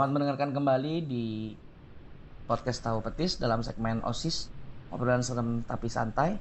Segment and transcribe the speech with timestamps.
[0.00, 1.52] Selamat mendengarkan kembali di
[2.48, 4.48] podcast Tahu Petis dalam segmen OSIS
[4.88, 6.40] obrolan serem tapi santai.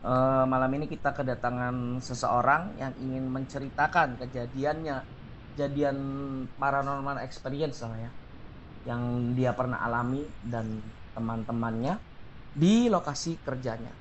[0.00, 5.04] Eh, malam ini kita kedatangan seseorang yang ingin menceritakan kejadiannya,
[5.52, 5.96] kejadian
[6.56, 8.10] paranormal experience lah ya,
[8.88, 10.80] yang dia pernah alami dan
[11.12, 12.00] teman-temannya
[12.56, 13.92] di lokasi kerjanya.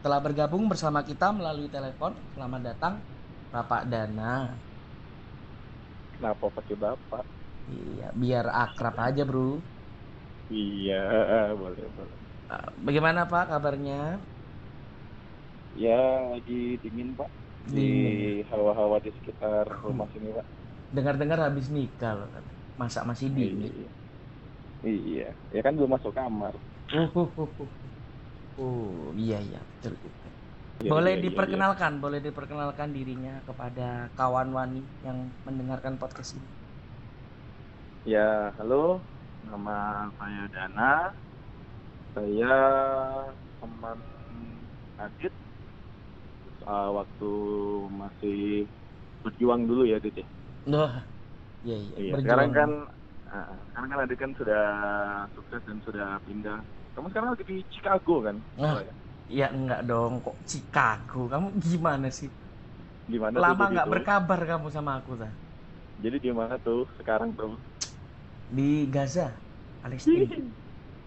[0.00, 2.16] Telah bergabung bersama kita melalui telepon.
[2.32, 3.04] Selamat datang,
[3.52, 4.48] Bapak Dana.
[6.16, 7.39] Kenapa pakai bapak?
[7.72, 9.40] Iya, biar akrab aja, Bro.
[10.56, 10.94] Iya,
[11.60, 12.18] boleh boleh.
[12.52, 13.94] Eh, Bagaimana Pak kabarnya?
[15.82, 15.90] Ya
[16.32, 16.52] lagi
[16.82, 17.30] dingin pak
[17.74, 17.80] di
[18.50, 20.46] hawa-hawa di sekitar rumah sini pak.
[20.96, 22.28] Dengar-dengar habis nikah loh.
[22.80, 23.70] Masa masih dingin?
[23.70, 23.90] Iya.
[24.88, 25.22] Iya,
[25.54, 26.54] ya kan belum masuk kamar.
[26.92, 27.70] Uh, uh, uh, uh.
[28.62, 29.94] Oh, iya iya, betul.
[30.82, 33.82] Iya, boleh iya, iya, diperkenalkan, boleh diperkenalkan dirinya kepada
[34.18, 36.48] kawan wani yang mendengarkan podcast ini.
[38.04, 38.50] Iya.
[38.50, 39.00] Ya, halo.
[39.50, 40.92] Nama saya Dana.
[42.10, 42.54] Saya
[43.60, 43.98] teman
[45.00, 45.34] Adit
[46.68, 47.32] uh, waktu
[47.88, 48.68] masih
[49.24, 50.26] berjuang dulu ya Adit ya.
[50.68, 50.92] Loh,
[51.64, 51.96] iya iya.
[51.96, 52.70] Iya, sekarang kan
[53.32, 54.64] uh, sekarang kan Adit kan sudah
[55.32, 56.60] sukses dan sudah pindah.
[56.96, 58.36] Kamu sekarang lagi di Chicago kan?
[58.58, 58.76] Ah.
[58.76, 58.94] Salah ya?
[59.30, 61.30] Ya enggak dong, kok Chicago.
[61.30, 62.26] Kamu gimana sih?
[63.06, 65.30] Di mana tuh Lama nggak berkabar kamu sama aku, Tah.
[66.02, 67.54] Jadi di mana tuh sekarang tuh?
[68.50, 69.30] Di Gaza,
[69.78, 70.26] Palestina.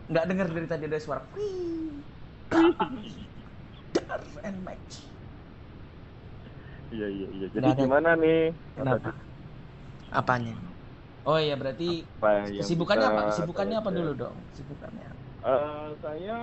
[0.07, 1.23] Nggak dengar dari tadi ada suara.
[1.35, 1.99] "Wih,
[3.93, 5.11] Dar and match.
[6.93, 7.45] Iya iya iya.
[7.51, 8.41] Jadi Nggak ada- gimana nih?
[8.77, 9.09] Kenapa?
[10.13, 10.53] Apanya?
[11.23, 13.21] Oh iya berarti Apa kesibukannya bisa apa?
[13.31, 14.35] Kesibukannya apa dulu dong?
[14.51, 15.09] Kesibukannya.
[15.43, 16.37] Eh, saya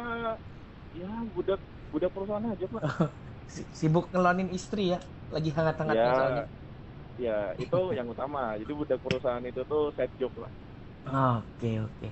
[0.90, 1.60] ya budak
[1.92, 2.82] budak perusahaan aja pak.
[3.50, 5.02] Si- Sibuk ngelonin istri ya?
[5.26, 6.44] Lagi hangat-hangatnya ya, soalnya.
[7.18, 8.54] ya itu yang utama.
[8.54, 10.50] Jadi budak perusahaan itu tuh side job lah.
[11.08, 12.08] Oke oke.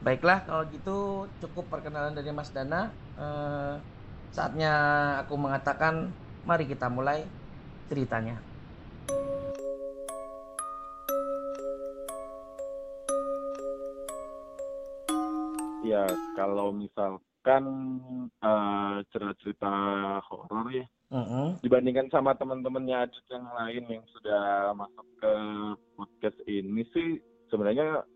[0.00, 2.88] Baiklah kalau gitu cukup perkenalan dari Mas Dana.
[3.20, 3.74] Eh,
[4.32, 4.72] saatnya
[5.20, 6.08] aku mengatakan
[6.48, 7.28] mari kita mulai
[7.92, 8.40] ceritanya.
[15.84, 16.06] Ya
[16.38, 17.64] kalau misalkan
[18.40, 19.72] eh, cerita-cerita
[20.24, 20.86] horor ya
[21.58, 25.34] dibandingkan sama teman-temannya Adit yang lain yang sudah masuk ke
[25.98, 27.18] podcast ini sih
[27.50, 28.06] sebenarnya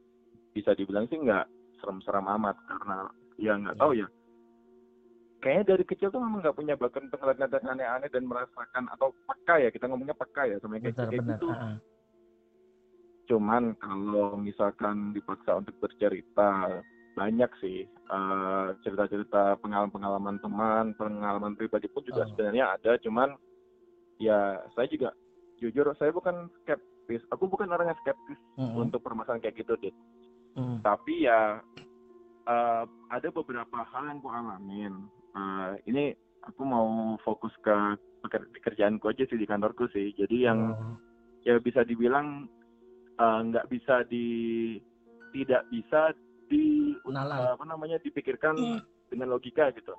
[0.54, 1.46] bisa dibilang sih nggak
[1.82, 2.96] serem-serem amat karena
[3.36, 4.08] ya nggak tahu ya
[5.44, 9.12] kayaknya dari kecil tuh memang nggak punya bakat untuk ngeliat ngeliat aneh-aneh dan merasakan atau
[9.28, 11.76] peka ya kita ngomongnya peka ya sama kayak kayak gitu ah.
[13.28, 16.80] cuman kalau misalkan dipaksa untuk bercerita
[17.14, 22.28] banyak sih eh, cerita-cerita pengalaman-pengalaman teman pengalaman pribadi pun juga Oh.
[22.32, 23.36] sebenarnya ada cuman
[24.16, 25.12] ya saya juga
[25.60, 26.48] jujur saya bukan
[27.04, 28.80] skeptis aku bukan orang yang skeptis Mm-mm.
[28.80, 29.94] untuk permasalahan kayak gitu dit
[30.54, 30.80] Mm.
[30.80, 31.58] tapi ya
[32.44, 34.94] eh, ada beberapa hal yang aku alamin
[35.34, 36.86] Eh, ini aku mau
[37.20, 37.74] fokus ke
[38.22, 40.94] peker- pekerjaanku aja sih di kantorku sih jadi yang Oh.
[41.42, 42.46] ya bisa dibilang
[43.18, 44.26] eh, nggak bisa di
[45.34, 46.14] tidak bisa
[46.46, 48.80] di eh, apa namanya dipikirkan Hmm.
[49.10, 49.90] dengan logika gitu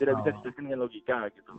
[0.00, 0.36] tidak bisa Oh.
[0.40, 1.52] dijelaskan dengan logika gitu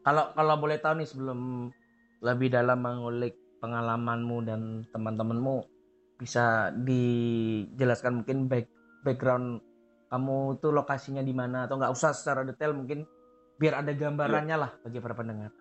[0.00, 1.74] Kalau kalau boleh tahu nih sebelum
[2.22, 4.60] lebih dalam mengulik pengalamanmu dan
[4.90, 5.62] teman-temanmu
[6.16, 8.66] bisa dijelaskan mungkin back,
[9.04, 9.60] background
[10.10, 13.06] kamu tuh lokasinya di mana atau nggak usah secara detail mungkin
[13.60, 15.52] biar ada gambarannya lah bagi para pendengar.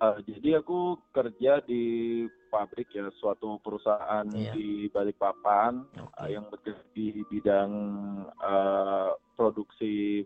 [0.00, 4.56] Eh, jadi aku kerja di pabrik ya suatu perusahaan Iya.
[4.56, 6.16] di Balikpapan Oke.
[6.24, 7.72] eh, yang bekerja di bidang
[8.32, 10.24] eh, produksi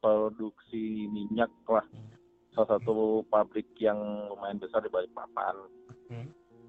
[0.00, 1.84] produksi minyak lah
[2.60, 3.96] salah satu pabrik yang
[4.28, 5.56] lumayan besar di Balikpapan
[5.88, 6.20] Oke.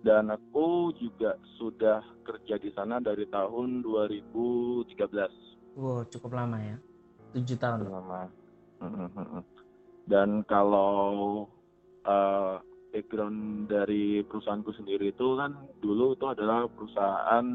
[0.02, 4.88] dan aku juga sudah kerja di sana dari tahun 2013
[5.72, 6.78] Wow, cukup lama ya.
[7.32, 7.88] Tujuh tahun.
[7.88, 8.28] lama
[10.08, 11.46] dan kalau
[12.04, 12.56] eh,
[12.92, 17.46] background dari perusahaanku sendiri itu kan dulu itu adalah perusahaan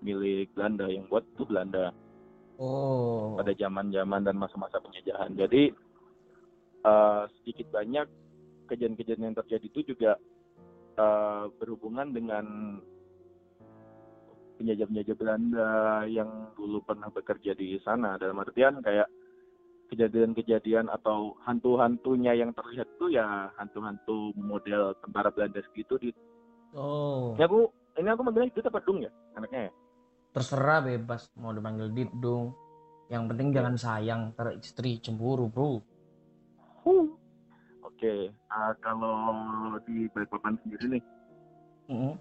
[0.00, 1.92] milik Belanda yang buat itu Belanda
[2.60, 3.40] Oh.
[3.40, 5.32] pada zaman-zaman dan masa-masa penjajahan.
[5.32, 5.72] Jadi
[6.84, 8.06] eh, sedikit banyak
[8.70, 10.12] kejadian-kejadian yang terjadi itu juga
[10.96, 12.44] eh, berhubungan dengan
[14.60, 15.70] penjajah-penjajah Belanda
[16.04, 18.20] yang dulu pernah bekerja di sana.
[18.20, 19.08] Dalam artian kayak
[19.88, 25.96] kejadian-kejadian atau hantu-hantunya yang terlihat itu ya hantu-hantu model tentara Belanda segitu.
[25.96, 26.12] Di,
[26.70, 27.34] Oh.
[27.34, 27.66] ini aku
[27.98, 29.72] ini aku manggilnya itu apa dong ya anaknya ya?
[30.30, 32.54] Terserah bebas mau dipanggil Didung.
[33.10, 35.82] Yang penting jangan sayang ter istri cemburu, Bro.
[37.84, 39.16] Oke, ah, kalau
[39.84, 41.04] di Balikpapan sendiri nih,
[41.92, 42.14] Mm-mm.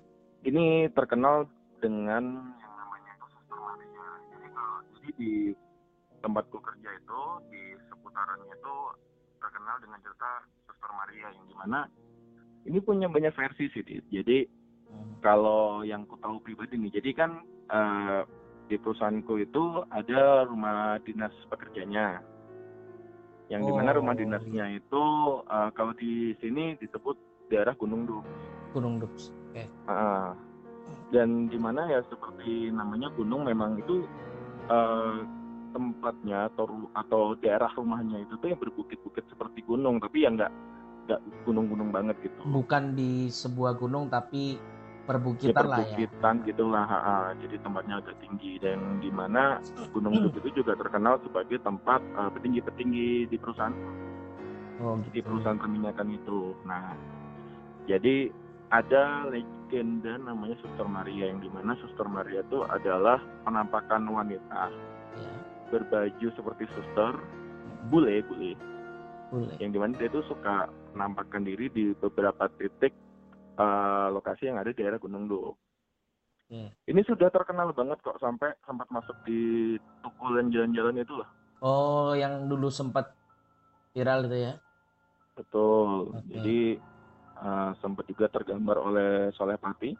[0.43, 1.47] ini terkenal
[1.79, 4.07] dengan yang namanya itu Suster Maria.
[4.27, 5.33] Jadi kalau jadi di
[6.19, 8.75] tempatku kerja itu di seputarannya itu
[9.39, 11.79] terkenal dengan cerita Suster Maria yang di mana
[12.67, 13.83] ini punya banyak versi sih.
[13.83, 14.03] Dit.
[14.11, 14.59] Jadi
[14.89, 15.21] Hmm.
[15.21, 17.31] kalau yang ku tahu pribadi nih, jadi kan
[17.69, 18.25] eh,
[18.65, 22.25] di perusahaanku itu ada rumah dinas pekerjanya.
[23.49, 25.03] Yang di mana Oh, rumah dinasnya itu
[25.49, 27.17] eh, kalau di sini disebut
[27.49, 28.25] daerah Gunung Duk.
[28.77, 29.33] Gunung Dups.
[29.49, 29.65] Oke.
[29.89, 30.37] Ah,
[31.09, 34.05] dan di mana ya seperti namanya gunung memang itu
[34.69, 35.17] eh,
[35.73, 40.51] tempatnya atau atau daerah rumahnya itu tuh yang berbukit-bukit seperti gunung tapi ya nggak
[41.09, 42.37] nggak gunung-gunung banget gitu.
[42.45, 44.61] Bukan di sebuah gunung tapi
[45.09, 45.85] Ya, perbukitan lah ya.
[45.89, 46.85] perbukitan gitulah,
[47.41, 49.57] jadi tempatnya agak tinggi dan di mana
[49.89, 53.73] Gunung Duk itu juga terkenal sebagai tempat eh, petinggi-petinggi di perusahaan
[54.79, 55.25] Oh di gitu.
[55.27, 56.53] perusahaan perminyakan itu.
[56.63, 56.93] Nah,
[57.83, 58.29] jadi
[58.69, 64.69] ada legenda namanya Suster Maria yang di mana Suster Maria itu adalah penampakan wanita
[65.19, 65.33] Ya.
[65.73, 68.53] berbaju seperti suster, Hmm, bule bule,
[69.33, 69.57] Boleh.
[69.57, 72.93] yang di mana dia itu suka menampakkan diri di beberapa titik
[73.59, 75.55] eh, lokasi yang ada di daerah Gunung Duk.
[76.49, 76.73] Oke.
[76.89, 81.29] Ini sudah terkenal banget kok sampai sempat masuk di tukulan jalan-jalan itu lah.
[81.61, 83.13] Oh, yang dulu sempat
[83.93, 84.53] viral itu ya?
[85.37, 86.15] Betul.
[86.15, 86.25] Oke.
[86.31, 86.59] Jadi
[87.39, 89.91] eh, sempat juga tergambar oleh Soleh Pati.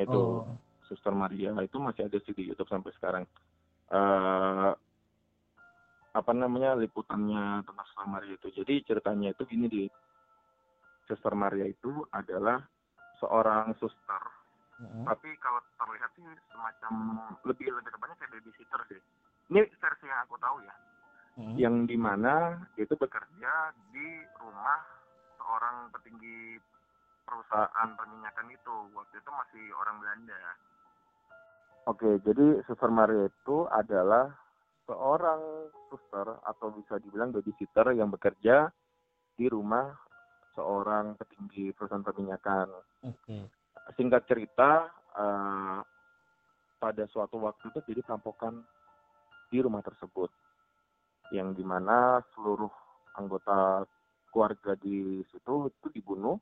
[0.00, 0.48] Itu Oh,
[0.88, 3.24] Suster Maria itu masih ada sih di YouTube sampai sekarang.
[3.90, 4.72] eh
[6.10, 8.48] apa namanya liputannya tentang Suster Maria itu.
[8.50, 9.82] Jadi ceritanya itu gini di
[11.10, 12.62] Suster Maria itu adalah
[13.18, 14.22] seorang suster,
[14.78, 16.24] mm, tapi kalau terlihat sih
[16.54, 16.92] semacam
[17.44, 19.00] lebih lebih tepatnya kayak babysitter sih.
[19.50, 20.74] Ini versi yang aku tahu ya.
[21.42, 21.54] mm.
[21.58, 24.08] yang di mana dia itu bekerja di
[24.38, 24.80] rumah
[25.36, 26.62] seorang petinggi
[27.26, 30.38] perusahaan perminyakan itu waktu itu masih orang Belanda.
[31.90, 34.30] Oke, jadi Suster Maria itu adalah
[34.86, 38.70] seorang suster atau bisa dibilang babysitter yang bekerja
[39.38, 39.94] di rumah
[40.52, 42.66] seorang petinggi perusahaan perminyakan.
[43.04, 43.46] Oke.
[43.94, 45.78] Singkat cerita, eh,
[46.76, 48.64] pada suatu waktu itu jadi perampokan
[49.48, 50.32] di rumah tersebut
[51.30, 52.70] yang di mana seluruh
[53.14, 53.84] anggota
[54.30, 56.38] keluarga di situ itu dibunuh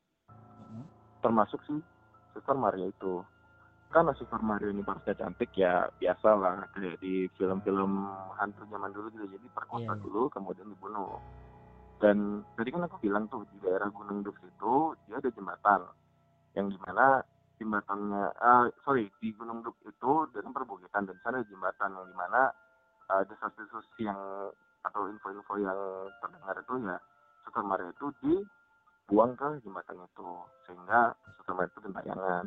[0.68, 0.84] Mm.
[1.24, 1.72] termasuk si
[2.36, 3.24] Suster Maria itu
[3.88, 8.04] karena Suster Maria ini parasnya cantik ya biasa lah kayak di film-film
[8.36, 10.02] hantu zaman dulu gitu jadi perkosa Iya, iya.
[10.04, 11.16] dulu kemudian dibunuh
[11.98, 14.74] dan tadi kan aku bilang tuh di daerah Gunung Dus itu
[15.06, 15.80] dia ada jembatan.
[16.54, 17.06] Yang di mana
[17.58, 22.54] jembatannya ah sorry di Gunung Duk itu dan perbukitan dan sana jembatan yang di mana
[23.10, 24.18] uh, desas-desus yang
[24.86, 25.78] atau info-info yang
[26.22, 26.96] terdengar itu ya
[27.42, 30.30] Suster Maria itu dibuang ke jembatan itu
[30.70, 32.46] sehingga Suster Maria itu gentayangan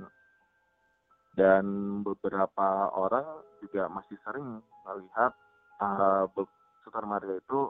[1.36, 1.65] dan
[2.07, 5.36] beberapa orang juga masih sering melihat
[5.83, 7.62] uh, itu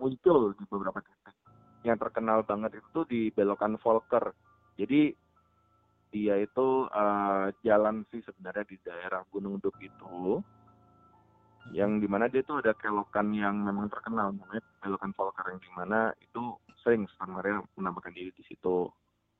[0.00, 1.36] muncul di beberapa titik.
[1.84, 4.32] Yang terkenal banget itu di belokan Volker.
[4.80, 5.12] Jadi
[6.10, 10.42] dia itu uh, jalan sih sebenarnya di daerah Gunung Duk itu
[11.70, 15.70] yang di mana dia itu ada kelokan yang memang terkenal namanya kelokan Volker yang di
[15.76, 18.90] mana itu sering Maria menambahkan diri di situ.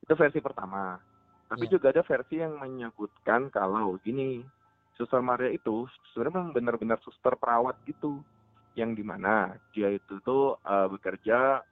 [0.04, 1.00] Itu versi pertama.
[1.50, 1.72] Tapi Iya.
[1.74, 4.44] juga ada versi yang menyebutkan kalau gini
[4.94, 8.20] Suster Maria itu sebenarnya memang benar-benar suster perawat gitu
[8.78, 11.62] yang di mana dia itu tuh uh, bekerja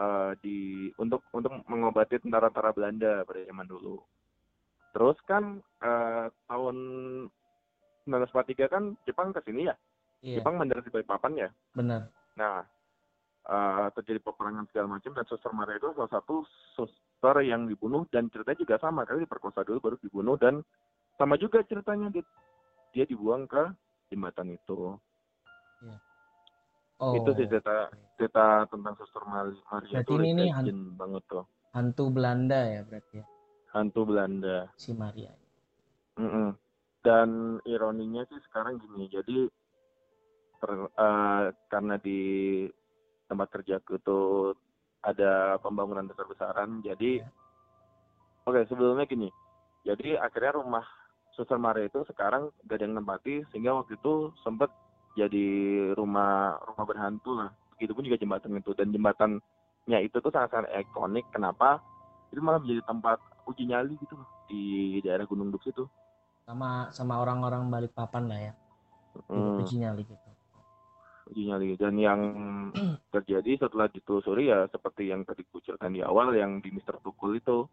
[0.00, 4.00] uh, di untuk untuk mengobati tentara-tentara Belanda pada zaman dulu
[4.96, 6.76] terus kan uh, tahun
[8.08, 9.76] 1943 kan Jepang ke sini ya
[10.24, 11.48] Iya, Jepang mendarat di Balikpapan ya.
[11.76, 12.08] benar.
[12.34, 12.64] Nah,
[13.46, 16.42] eh, terjadi peperangan segala macam dan Suster Maria itu salah satu
[16.74, 20.66] suster yang dibunuh dan ceritanya juga sama kali diperkosa dulu baru dibunuh dan
[21.16, 22.24] sama juga ceritanya dia,
[22.92, 23.72] dia dibuang ke
[24.12, 24.98] jembatan itu.
[26.96, 31.22] Oh, Itu sih cerita cerita tentang Suster Mari- Maria Berarti itu ini nih legend banget
[31.28, 31.44] tuh.
[31.76, 33.24] hantu Belanda ya berarti ya,
[33.76, 34.58] Hantu Belanda.
[34.80, 35.28] si Maria.
[36.16, 36.56] Mm-mm.
[37.04, 39.44] Dan ironinya sih sekarang gini, jadi
[40.56, 42.20] ter- eh, karena di
[43.28, 44.20] tempat kerjaku itu
[45.04, 47.28] ada pembangunan besar-besaran, jadi Ya.
[48.42, 49.28] oke sebelumnya gini,
[49.84, 50.88] jadi akhirnya rumah
[51.36, 54.72] Suster Maria itu sekarang gak ada yang nempati, sehingga waktu itu sempat
[55.16, 55.46] jadi
[55.96, 57.50] rumah rumah berhantu lah.
[57.74, 61.24] Begitupun juga jembatan itu dan jembatannya itu tuh sangat-sangat ikonik.
[61.32, 61.80] Kenapa?
[62.30, 63.18] Itu malah menjadi tempat
[63.48, 64.62] uji nyali gitu loh di
[65.00, 65.88] daerah Gunung Duk itu.
[66.46, 68.52] Sama sama orang-orang Balikpapan lah ya,
[69.26, 69.58] Hmm.
[69.58, 70.28] uji nyali gitu.
[71.26, 72.20] uji nyali dan yang
[73.14, 77.42] terjadi setelah ditelusuri ya seperti yang tadi ku ceritain di awal yang di Mister Tukul
[77.42, 77.66] itu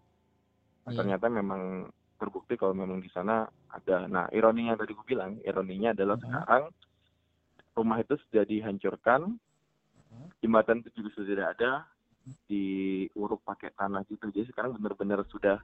[0.83, 0.99] Iya.
[0.99, 1.87] ternyata memang
[2.19, 4.03] terbukti kalau memang di sana ada.
[4.03, 6.23] Nah, ironinya tadi gue bilang, ironinya adalah Mhm.
[6.27, 6.63] sekarang
[7.73, 9.37] rumah itu sudah dihancurkan,
[10.39, 11.71] jembatan itu juga sudah tidak ada,
[12.47, 14.29] diuruk pakai tanah gitu.
[14.29, 15.59] Jadi sekarang benar-benar sudah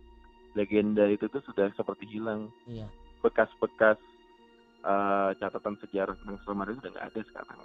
[0.57, 2.49] legenda itu tuh sudah seperti hilang.
[2.65, 2.89] Iya.
[3.21, 3.99] Bekas-bekas
[4.79, 7.59] eh, catatan sejarah tentang Selama itu udah nggak ada sekarang.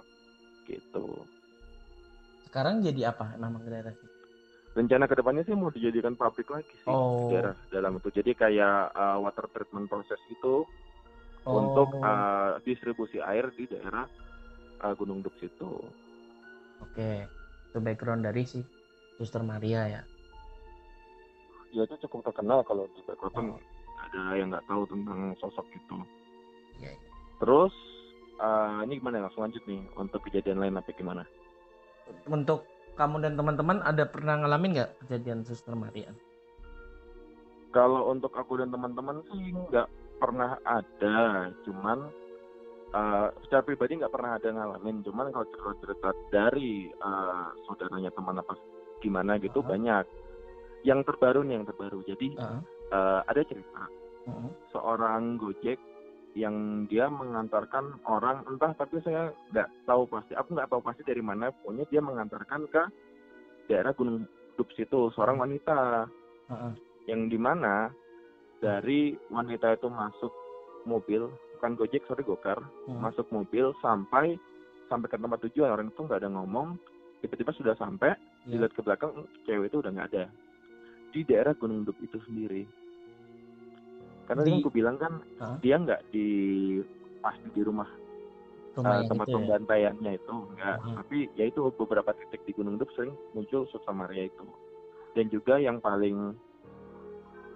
[0.69, 1.05] Gitu.
[2.49, 4.07] Sekarang jadi apa nama daerah itu?
[4.75, 7.31] Rencana ke depannya sih mau dijadikan pabrik lagi sih Oh.
[7.31, 8.11] daerah dalam itu.
[8.11, 10.67] Jadi kayak eh, water treatment proses itu
[11.45, 11.61] Oh.
[11.61, 14.09] untuk uh, distribusi air di daerah
[14.81, 15.71] uh, Gunung Dups itu.
[16.81, 17.27] Oke.
[17.71, 18.59] Itu background dari si
[19.19, 20.01] Suster Maria ya.
[21.71, 23.59] Dia itu cukup terkenal kalau di Backroton Oh.
[23.99, 25.97] ada yang nggak tahu tentang sosok itu.
[26.79, 26.95] Iya.
[26.95, 27.09] iya.
[27.39, 27.73] Terus
[28.39, 31.23] uh, ini gimana langsung lanjut nih untuk kejadian lain apa gimana?
[32.27, 32.63] Untuk
[32.95, 36.11] kamu dan teman-teman ada pernah ngalamin nggak kejadian Suster Maria?
[37.75, 42.07] Kalau untuk aku dan teman-teman sih nggak pernah ada, cuman
[42.95, 45.03] uh, secara pribadi nggak pernah ada ngalamin.
[45.03, 48.55] Cuman kalau cerita-cerita dari uh, saudaranya teman apa
[49.03, 49.69] gimana gitu Aha.
[49.75, 50.05] banyak.
[50.87, 51.99] Yang terbaru nih yang terbaru.
[52.07, 52.59] Jadi Heeh.
[52.95, 53.83] uh, ada cerita
[54.25, 54.49] Heeh.
[54.71, 55.77] seorang Gojek
[56.35, 61.23] yang dia mengantarkan orang entah tapi saya nggak tahu pasti aku nggak tahu pasti dari
[61.23, 62.83] mana pokoknya dia mengantarkan ke
[63.71, 64.27] daerah Gunung
[64.59, 66.03] Dups itu seorang wanita
[66.51, 66.73] Heeh.
[67.07, 67.87] yang di mana
[68.59, 70.33] dari wanita itu masuk
[70.83, 72.99] mobil bukan Gojek sorry Gokar Heeh.
[72.99, 74.35] masuk mobil sampai
[74.85, 76.77] sampai ke tempat tujuan orang itu nggak ada ngomong
[77.19, 78.13] tiba-tiba sudah sampai
[78.45, 78.61] Ya.
[78.61, 79.09] dilihat ke belakang
[79.43, 80.29] cewek itu udah nggak ada
[81.09, 82.69] di daerah Gunung Dup itu sendiri
[84.25, 85.57] karena Di- yang aku bilang kan Hah?
[85.57, 86.27] dia nggak di
[87.19, 87.89] pasti di rumah
[88.75, 89.37] Rumah uh, tempat itu ya?
[89.39, 90.93] pembantaiannya itu enggak Mhm.
[90.93, 94.45] tapi ya itu beberapa titik di Gunung Dup sering muncul Suster Maria itu
[95.17, 96.37] dan juga yang paling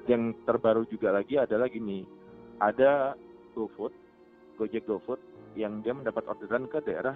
[0.10, 2.02] yang terbaru juga lagi adalah gini
[2.58, 3.14] ada
[3.54, 3.94] GoFood
[4.58, 5.20] Gojek GoFood
[5.56, 7.16] yang dia mendapat orderan ke daerah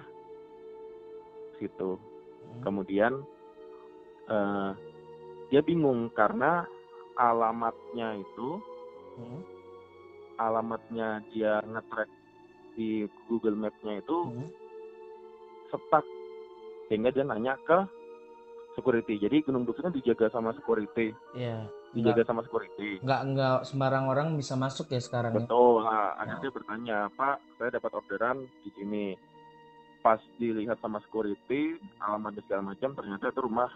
[1.58, 1.96] situ
[2.44, 2.60] Hmm.
[2.60, 3.12] kemudian
[4.28, 4.70] eh,
[5.48, 6.64] dia bingung karena
[7.16, 8.60] alamatnya itu
[9.14, 9.40] Hmm.
[10.36, 12.10] alamatnya dia ngetrack
[12.74, 14.50] di Google Map-nya itu Hmm.
[15.70, 16.06] stuck
[16.86, 17.78] sehingga dia nanya ke
[18.74, 21.70] security jadi Gunung kan dijaga sama security Iya.
[21.94, 22.98] Dijaga sama security.
[23.00, 25.38] Nggak nggak sembarang orang bisa masuk ya sekarang ya.
[25.46, 25.86] betul.
[25.86, 29.06] Nah, akhirnya dia bertanya Pak saya dapat orderan di sini.
[30.04, 33.70] Pas dilihat sama security alamat dan segala macam ternyata itu rumah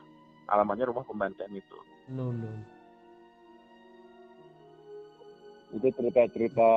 [0.51, 1.79] alamatnya rumah pembantaian itu.
[2.13, 2.79] Lulu.
[5.69, 6.73] itu cerita-cerita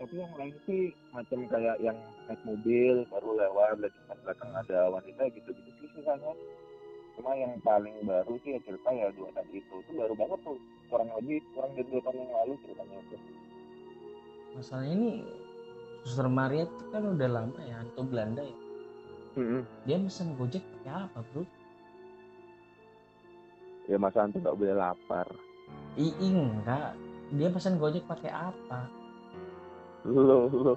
[0.00, 4.88] tapi yang lain sih macam kayak yang naik mobil baru lewat lagi pas belakang ada
[4.88, 6.32] wanita gitu gitu sih sisanya
[7.14, 9.74] cuma yang paling baru sih ya cerita ya dua tadi itu.
[9.86, 10.58] Itu baru banget tuh.
[10.90, 13.16] Kurang lebih kurang dari dua tahun yang lalu ceritanya itu.
[14.54, 15.10] Masalahnya ini
[16.04, 18.56] Suster Maria itu kan udah lama ya, atau Belanda ya.
[19.88, 21.42] Dia mesen Gojek pakai apa, Bro?
[23.84, 25.28] ya masa antum nggak boleh lapar.
[26.00, 26.96] Ih, enggak.
[27.34, 28.88] Dia pesan Gojek pakai apa?
[30.04, 30.20] lo
[30.52, 30.72] lo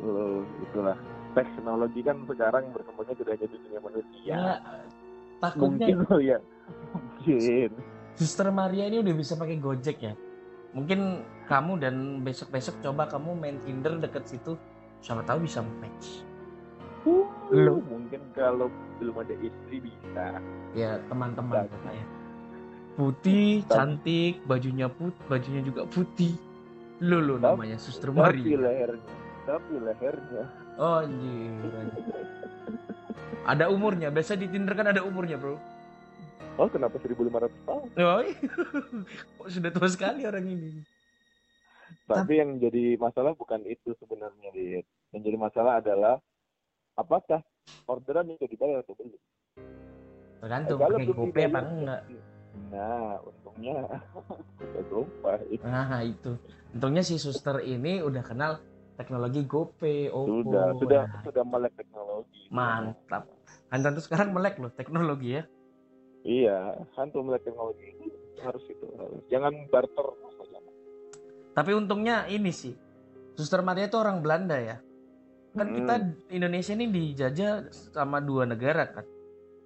[0.00, 0.24] lo
[0.64, 0.96] itulah.
[1.36, 4.24] Teknologi kan sekarang berkembangnya tidak hanya di dunia manusia.
[4.24, 4.52] Ya,
[5.38, 6.38] takutnya mungkin lo ya
[6.92, 7.70] mungkin
[8.14, 10.14] Suster Maria ini udah bisa pakai Gojek ya.
[10.70, 14.54] Mungkin kamu dan besok-besok coba kamu main Tinder deket situ,
[14.98, 16.22] siapa tahu bisa match.
[17.50, 17.82] Lo?
[17.82, 20.38] mungkin kalau belum ada istri bisa
[20.72, 21.82] Ya teman-teman Bagus.
[21.84, 22.04] ya.
[22.94, 23.74] Putih, Bagus.
[23.74, 26.38] cantik, bajunya put, bajunya juga putih.
[27.02, 28.56] Lo lo Tapi- namanya Suster tapi Maria.
[28.56, 29.14] lehernya
[29.44, 31.50] tapi lehernya Oh anjir.
[33.44, 35.56] Ada umurnya, biasa di Tinder kan ada umurnya, Bro.
[36.54, 38.22] oh kenapa 1500 tahun Oh,
[39.36, 40.70] kok sudah tua sekali orang ini.
[42.04, 44.84] tapi yang jadi masalah bukan itu sebenarnya Dit.
[45.10, 46.20] yang jadi masalah adalah
[46.94, 47.40] apakah
[47.84, 49.18] orderan itu dibayar atau belum
[50.38, 52.00] Tergantung Kalau pakai GoPay apa enggak.
[52.68, 53.76] nah untungnya
[54.92, 56.32] GoPay Nah, itu.
[56.70, 58.52] Untungnya si suster ini udah kenal
[58.94, 60.26] teknologi GoPay, Oppo.
[60.42, 61.20] sudah sudah ya.
[61.22, 63.26] sudah melek teknologi Mantap.
[63.68, 65.44] Anda tuh sekarang melek loh teknologi ya.
[66.22, 68.08] iya hantu melek teknologi itu
[68.40, 70.06] harus itu harus jangan barter
[71.54, 72.74] Tapi untungnya ini sih.
[73.34, 74.82] Suster Maria itu orang Belanda ya.
[75.54, 75.76] Kan Mm.
[75.76, 75.94] kita
[76.32, 79.06] Indonesia ini dijajah sama dua negara kan.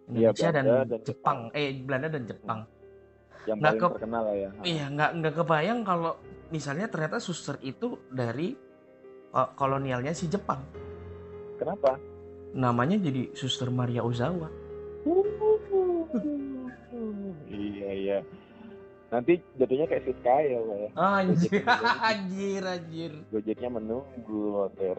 [0.08, 1.38] Iya, Indonesia dan, Belanda dan Jepang.
[1.52, 2.61] Eh, Belanda dan Jepang.
[3.47, 6.12] yang Nggak paling ke- terkenal ya Iya, nggak nggak kebayang kalau
[6.50, 8.52] misalnya ternyata suster itu dari
[9.32, 10.61] kolonialnya si Jepang.
[11.58, 11.99] kenapa
[12.49, 14.49] Namanya jadi Suster Maria Ozawa.
[17.52, 18.18] iya iya
[19.08, 20.88] Nanti jatuhnya kayak Siska ya, Pak ya.
[21.00, 21.64] Anjir,
[22.04, 23.12] anjir, anjir.
[23.32, 24.97] Gojeknya menunggu order.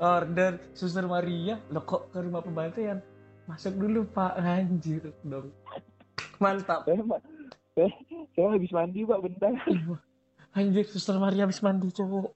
[0.00, 3.04] Order Suster Maria, lo kok ke rumah pembantaian?
[3.44, 5.52] Masuk dulu Pak, anjir dong.
[6.40, 6.88] Mantap.
[6.88, 7.20] saya, ma-
[7.76, 7.92] saya,
[8.32, 9.52] saya habis mandi, Pak, bentar.
[10.56, 12.32] Anjir, Suster Maria habis mandi cowok.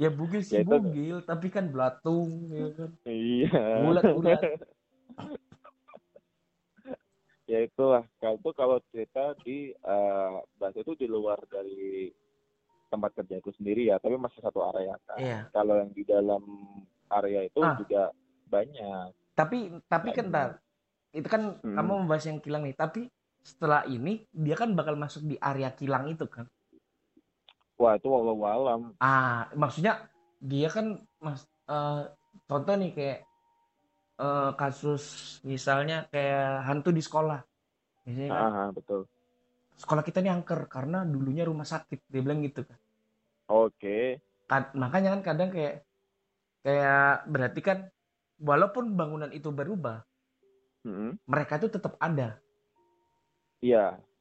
[0.00, 2.90] Ya bugil sih Ya, itu- bugil, tapi kan belatung, ya kan.
[3.04, 3.60] Iya.
[3.84, 4.40] Bulat-bulat.
[7.44, 12.06] ya itulah kalau itu kalau cerita di eh, bahasa itu di luar dari
[12.86, 15.40] tempat kerja itu sendiri ya tapi masih satu area kan Iya.
[15.50, 16.42] kalau yang di dalam
[17.08, 17.74] area itu Ah.
[17.74, 18.14] juga
[18.46, 20.26] banyak Tapi tapi kan.
[20.28, 20.50] Tar,
[21.10, 21.74] itu kan Hmm.
[21.74, 23.08] kamu membahas yang kilang nih, tapi
[23.40, 26.44] setelah ini dia kan bakal masuk di area kilang itu kan.
[27.80, 29.92] Wah itu walau alam Ah, maksudnya
[30.50, 30.86] dia kan
[31.24, 31.40] mas
[31.72, 32.00] eh,
[32.48, 33.18] contoh nih kayak
[34.22, 35.02] eh, kasus
[35.52, 37.38] misalnya kayak hantu di sekolah.
[38.06, 39.00] Misalnya kan, ah betul
[39.82, 42.78] sekolah kita ini angker karena dulunya rumah sakit, dia bilang gitu kan.
[43.48, 44.20] oke
[44.50, 45.74] Kad- makanya kan kadang kayak
[46.64, 47.78] kayak berarti kan
[48.48, 49.98] walaupun bangunan itu berubah,
[50.86, 51.18] Mm-mm.
[51.30, 52.36] mereka itu tetap ada.
[53.64, 53.78] iya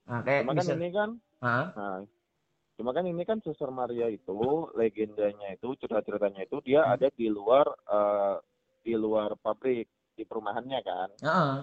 [0.10, 1.10] Nah, kayak cuma kan ini kan
[1.44, 1.66] Hah?
[1.76, 1.96] nah,
[2.80, 4.40] cuma kan ini kan Suster Maria itu
[4.72, 6.96] legendanya itu cerita ceritanya itu dia Hmm.
[6.96, 8.36] ada di luar eh,
[8.80, 11.58] di luar pabrik di perumahannya kan Heeh.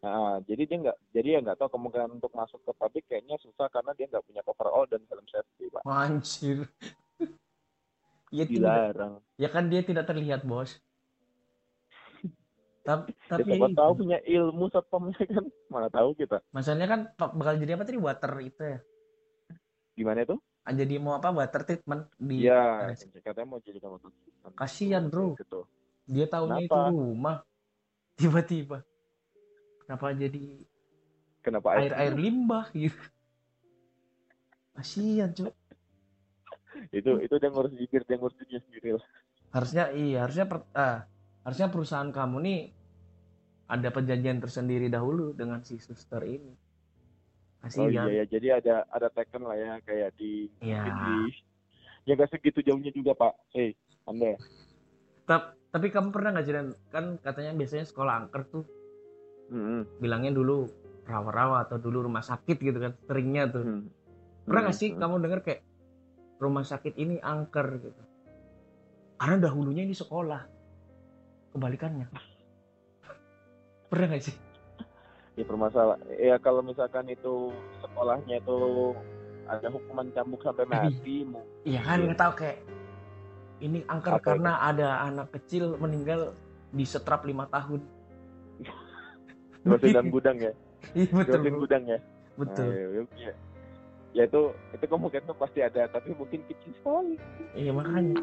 [0.00, 3.68] Nah, jadi dia nggak, jadi ya nggak tahu kemungkinan untuk masuk ke pabrik kayaknya susah
[3.68, 5.84] karena dia nggak punya coverall dan helm safety, pak.
[5.84, 6.64] Anjir.
[8.32, 9.14] ya tidak, Dilarang.
[9.36, 10.80] ya kan dia tidak terlihat, Bos.
[12.88, 16.40] Tapi Ya, tapi siapa itu, tahu punya ilmu satpamnya kan, mana tahu kita.
[16.48, 17.00] masalahnya kan
[17.36, 18.78] bakal jadi apa tadi water itu ya.
[19.98, 20.36] Gimana itu?
[20.66, 22.92] Ah, Jadi mau apa water treatment di Iya,
[23.24, 24.12] katanya mau jadi kamu tuh.
[24.54, 25.36] Kasian, bro.
[25.36, 25.60] Gitu.
[26.10, 26.90] dia tahunya itu Kenapa?
[26.90, 27.36] rumah.
[28.20, 28.84] Tiba-tiba
[29.90, 30.62] kenapa jadi
[31.42, 33.00] Kenapa air air limbah gitu.
[34.76, 35.50] Kasian, Cuk.
[36.98, 39.04] Itu itu dia ngurus bibir, dia ngurus dunia sendiri lah.
[39.50, 41.02] Harusnya iya, harusnya per- ah,
[41.42, 42.60] harusnya perusahaan kamu nih
[43.70, 46.54] ada perjanjian tersendiri dahulu dengan si suster ini.
[47.60, 47.92] Oh Kasihan.
[47.92, 50.80] iya ya, jadi ada ada Tekken lah ya kayak di Iya.
[50.80, 51.12] di
[52.02, 53.36] ya nggak segitu jauhnya juga pak.
[53.52, 54.32] Eh, anda
[55.22, 58.64] Tap- tapi kamu pernah nggak jalan kan katanya biasanya sekolah angker tuh
[59.46, 60.70] Hmm, bilangnya dulu
[61.04, 63.62] rawa-rawa atau dulu rumah sakit gitu kan seringnya tuh.
[63.62, 63.82] hmm.
[64.46, 65.60] Pernah nggak sih Hmm, kamu dengar kayak
[66.38, 68.02] rumah sakit ini angker gitu?
[69.14, 70.40] Karena dahulunya ini sekolah.
[71.50, 72.06] Kebalikannya.
[73.90, 74.36] Pernah nggak sih?
[75.40, 77.48] Ya bermasalah ya kalau misalkan itu
[77.80, 78.58] sekolahnya itu
[79.44, 82.04] ada hukuman cambuk sampai mati mu- Iya kan Iya.
[82.06, 82.58] nggak tahu kayak
[83.60, 86.36] ini angker Apa karena ada anak kecil meninggal
[86.70, 87.80] di setrap lima tahun.
[89.60, 90.52] dibersihkan gudang ya
[90.94, 91.42] Iya betul.
[91.58, 91.98] gudang ya
[92.38, 92.68] Betul.
[92.68, 93.32] Nah, ya, ya,
[94.12, 94.40] ya itu
[94.72, 97.14] itu kemungkinan tuh pasti ada tapi mungkin kecil sekali
[97.52, 98.16] Iya makanya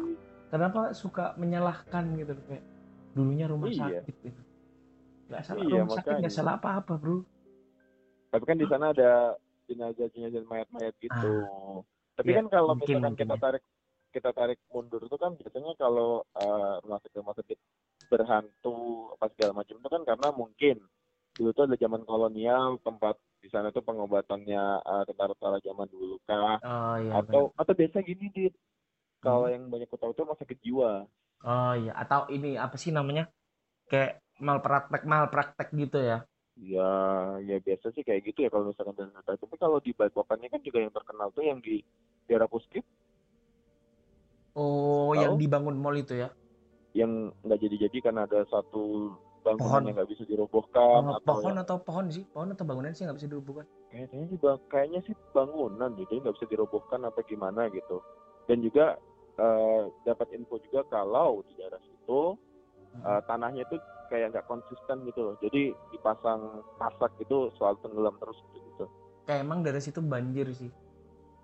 [0.48, 2.64] kenapa suka menyalahkan gitu kayak
[3.12, 4.02] dulunya rumah Iya.
[4.02, 4.40] sakit gitu.
[5.28, 6.30] Gak salah Iya, rumah sakit gak makanya.
[6.32, 7.16] salah apa-apa bro.
[8.28, 9.10] tapi kan di sana ada
[9.68, 11.32] jenazah jenazah mayat-mayat gitu
[12.16, 13.40] tapi Ya, kan kalau mungkin, misalkan mungkin kita ya.
[13.40, 13.64] tarik
[14.08, 17.58] kita tarik mundur itu kan biasanya kalau eh, rumah sakit rumah sakit
[18.08, 18.76] berhantu
[19.16, 20.76] apa segala macam itu kan karena mungkin
[21.36, 26.58] dulu tuh ada zaman kolonial tempat di sana tuh pengobatannya eh, tentara-tentara zaman dulu kah
[26.64, 27.12] Oh iya.
[27.20, 28.54] atau atau biasa gini dit
[29.24, 29.52] kalau Hmm.
[29.52, 31.48] yang banyak tahu tuh rumah sakit jiwa bener.
[31.48, 31.92] Oh iya.
[32.02, 33.30] Atau ini apa sih namanya?
[33.90, 36.18] Kayak malpraktek malpraktek gitu ya.
[36.58, 36.90] ya
[37.38, 40.82] ya biasa sih kayak gitu ya kalau misalkan dan tapi kalau di Balikpapannya kan juga
[40.82, 41.86] yang terkenal tuh yang di
[42.26, 42.82] daerah Puskip
[44.58, 46.34] Oh yang dibangun mall itu ya.
[46.96, 49.14] yang nggak jadi-jadi karena ada satu
[49.46, 49.86] bangunan Pohon.
[49.86, 52.24] yang nggak bisa dirobohkan Oh, atau pohon yang- atau pohon sih?
[52.26, 53.62] Pohon atau bangunan sih nggak bisa dibuka.
[53.88, 58.02] kayaknya sih bang- kayaknya sih bangunan gitu nggak bisa dirobohkan apa gimana gitu
[58.44, 58.98] dan juga
[59.38, 62.34] eh, dapat info juga kalau di daerah situ
[62.98, 68.36] eh, tanahnya itu kayak nggak konsisten gitu loh jadi dipasang pasak itu soal tenggelam terus
[68.52, 68.84] gitu.
[69.28, 70.72] Kayak emang dari situ banjir sih.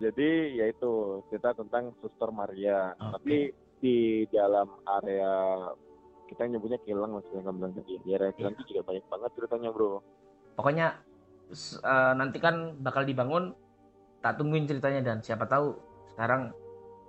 [0.00, 3.12] jadi ya itu cerita tentang Suster Maria Oke.
[3.14, 3.36] tapi
[3.78, 5.30] di dalam area
[6.26, 9.70] kita nyebutnya kilang maksudnya nggak bilang tadi di area kilang itu juga banyak banget ceritanya
[9.70, 10.02] bro
[10.54, 11.02] Pokoknya
[11.82, 13.54] eh, nanti kan bakal dibangun.
[14.24, 15.76] Tak tungguin ceritanya dan siapa tahu
[16.14, 16.54] sekarang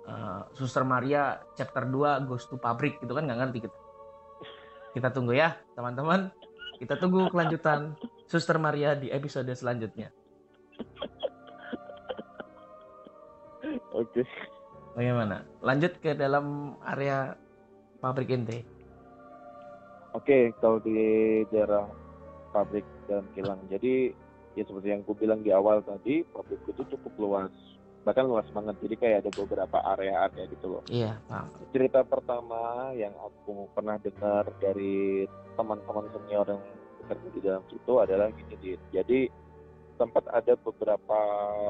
[0.04, 3.76] eh, Suster Maria chapter 2 Ghost to Pabrik gitu kan nggak ngerti kita.
[4.96, 6.32] Kita tunggu ya teman-teman.
[6.80, 7.92] Kita tunggu kelanjutan
[8.24, 10.08] Suster Maria di episode selanjutnya.
[13.92, 14.24] oke
[14.96, 15.44] Bagaimana?
[15.60, 17.36] Lanjut ke dalam area
[18.00, 18.64] pabrik ente.
[20.16, 20.96] Oke, kalau di
[21.52, 21.84] daerah
[22.56, 23.60] pabrik dan kilang.
[23.68, 24.16] Jadi
[24.56, 27.52] ya seperti yang aku bilang di awal tadi pabrik itu cukup luas
[28.06, 31.50] bahkan luas banget jadi kayak ada beberapa area-area gitu loh Iya, paham.
[31.74, 35.26] cerita pertama yang aku pernah dengar dari
[35.58, 36.62] teman-teman senior yang
[37.02, 38.80] bekerja di dalam situ adalah gini Dit.
[38.94, 39.26] jadi
[39.98, 41.20] sempat ada beberapa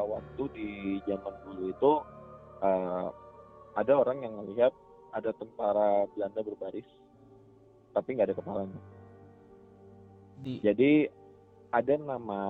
[0.05, 0.71] waktu di
[1.09, 1.93] zaman dulu itu
[2.61, 3.09] eh,
[3.73, 4.77] ada orang yang melihat
[5.17, 6.85] ada tentara Belanda berbaris
[7.97, 8.81] tapi nggak ada kepalanya
[10.45, 11.09] Di jadi
[11.73, 12.43] ada nama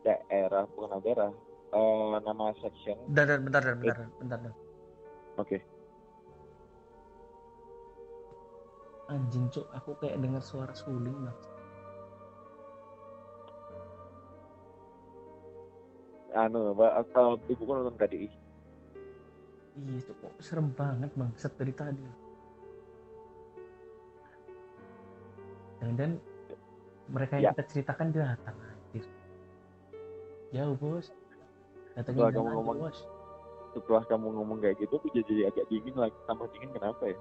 [0.00, 1.30] daerah bukan nama daerah
[1.76, 4.54] eh, nama section bentar, bentar, bentar, bentar, bentar, bentar.
[5.36, 5.58] oke
[9.06, 11.38] Anjing, Cuk, aku kayak dengar suara suling, Bang.
[16.36, 18.28] anu atau ibuku nonton KDI
[19.76, 21.30] Iya, Cuk, kok serem banget, Bang.
[21.36, 22.00] Set dari tadi.
[25.84, 26.18] Dan
[27.06, 27.52] mereka yang Ya.
[27.54, 29.04] kita ceritakan datang anjir.
[30.50, 31.12] Jauh, Bos.
[31.96, 32.98] Datangin Setelah kamu ngomong- Bos.
[33.72, 37.18] setelah kamu ngomong kayak gitu aku jadi agak dingin lagi tambah dingin kenapa ya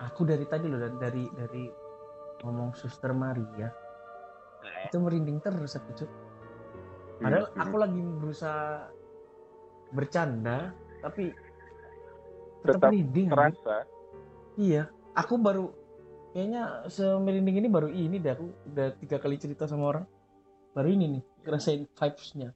[0.00, 1.66] Aku dari tadi loh, dari dari
[2.38, 3.66] ngomong Suster Maria,
[4.80, 6.10] itu merinding terus aku, Cuk.
[7.18, 8.86] Padahal Hmm, aku lagi berusaha
[9.90, 11.34] bercanda, tapi
[12.62, 13.26] tetap, Tetap merinding.
[13.26, 13.76] terasa
[14.54, 15.74] Iya, aku baru
[16.30, 20.06] kayaknya semerinding ini baru ini deh aku udah tiga kali cerita sama orang.
[20.74, 22.54] Baru ini nih ngerasain vibes-nya.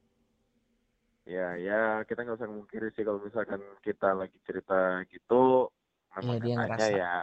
[1.23, 5.71] Ya ya kita nggak usah memungkiri sih kalau misalkan kita lagi cerita gitu
[6.19, 6.91] memang Iya, dia katanya ngerasa.
[6.93, 7.15] ya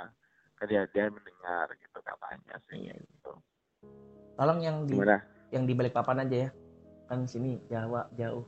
[0.56, 2.94] kan dia dia mendengar gitu katanya sih Iya.
[2.96, 3.32] gitu.
[4.36, 5.20] Tolong yang di gimana
[5.52, 6.50] yang di balik papan aja ya.
[7.12, 8.46] Kan sini Jawa jauh.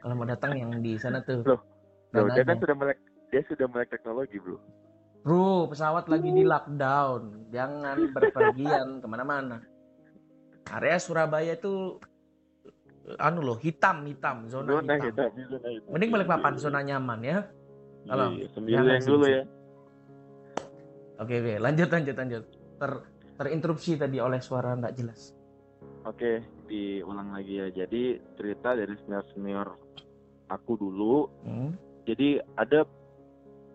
[0.00, 1.42] Kalau mau datang yang di sana tuh.
[1.42, 1.60] Loh,
[2.14, 4.54] Bro, dia kan sudah melek dia sudah melek teknologi bro
[5.26, 7.50] Bro, pesawat lagi di lockdown.
[7.50, 9.58] Jangan berpergian ke mana-mana.
[10.70, 11.98] Area Surabaya itu
[13.14, 14.98] anu loh hitam hitam zona, hitam.
[14.98, 17.38] hitam zona hitam Mending balik papan Iya, zona nyaman ya.
[18.06, 18.32] Tolong.
[18.38, 19.42] iya, sembilan dulu ya
[21.16, 22.44] Oke oke lanjut lanjut lanjut.
[22.76, 22.92] Ter
[23.40, 25.32] terinterupsi tadi oleh suara nggak jelas.
[26.04, 27.66] Oke, diulang lagi ya.
[27.72, 29.68] Jadi cerita dari senior-senior
[30.52, 31.26] aku dulu.
[31.42, 31.72] Hmm.
[32.06, 32.84] Jadi ada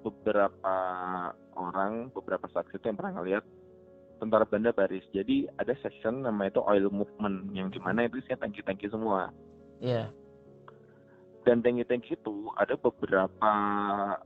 [0.06, 0.76] beberapa
[1.58, 3.44] orang, beberapa saksi itu yang pernah ngeliat
[4.22, 5.02] tentara Belanda baris.
[5.10, 9.34] Jadi ada section namanya itu oil movement yang di mana itu isinya tangki-tangki semua.
[9.82, 10.14] Iya.
[11.42, 13.54] Dan tangki-tangki itu ada beberapa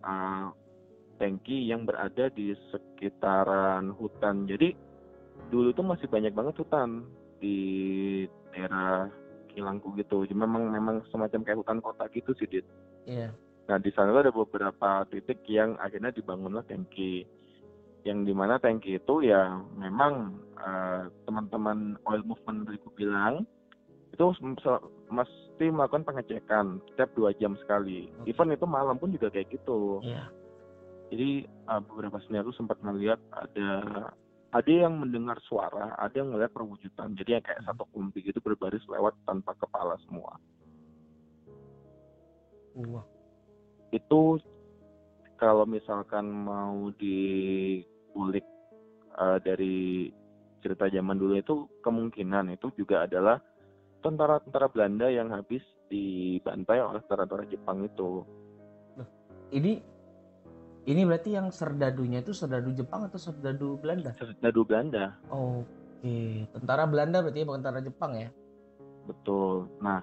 [0.03, 0.51] uh,
[1.15, 4.43] tangki yang berada di sekitaran hutan.
[4.51, 4.75] Jadi
[5.47, 7.07] dulu tuh masih banyak banget hutan
[7.39, 7.57] di
[8.51, 9.07] daerah
[9.55, 10.27] Kilangku gitu.
[10.27, 12.67] Jadi memang memang semacam kayak hutan kota gitu sih, Dit.
[13.07, 13.31] Iya.
[13.71, 17.23] Nah di sana ada beberapa titik yang akhirnya dibangunlah tangki.
[18.05, 23.49] Yang di mana tangki itu ya memang eh, teman-teman oil movement aku bilang
[24.15, 24.23] itu
[25.11, 28.07] mesti melakukan pengecekan setiap dua jam sekali.
[28.23, 28.31] Oke.
[28.31, 29.99] Even itu malam pun juga kayak gitu.
[30.05, 30.31] Iya.
[31.11, 33.69] Jadi eh, beberapa senior sempat melihat ada
[34.55, 37.11] ada yang mendengar suara, ada yang melihat perwujudan.
[37.19, 40.39] Jadi yang kayak satu kumpi gitu berbaris lewat tanpa kepala semua.
[42.75, 43.07] Wah.
[43.95, 44.35] itu
[45.39, 46.91] kalau misalkan mau
[48.15, 48.47] dikulik
[49.19, 50.07] eh, dari
[50.63, 53.43] cerita zaman dulu itu kemungkinan itu juga adalah
[53.99, 55.59] tentara-tentara Belanda yang habis
[55.91, 58.23] dibantai oleh tentara-tentara Jepang itu.
[59.51, 59.77] Ini
[60.87, 64.15] ini berarti yang serdadunya itu serdadu Jepang atau serdadu Belanda?
[64.15, 68.29] Serdadu Belanda, Oke, tentara Belanda berarti ya, bukan tentara Jepang ya?
[69.05, 69.69] betul.
[69.83, 70.01] Nah,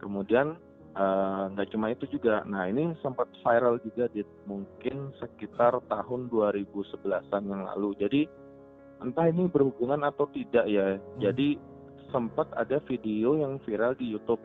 [0.00, 0.56] kemudian
[0.96, 2.42] eh, nggak cuma itu juga.
[2.46, 7.94] Nah, ini sempat viral juga di mungkin sekitar tahun 2011-an yang lalu.
[8.00, 8.22] Jadi
[9.00, 11.00] entah ini berhubungan atau tidak ya.
[11.18, 11.56] Jadi
[12.10, 14.42] sempat ada video yang viral di YouTube.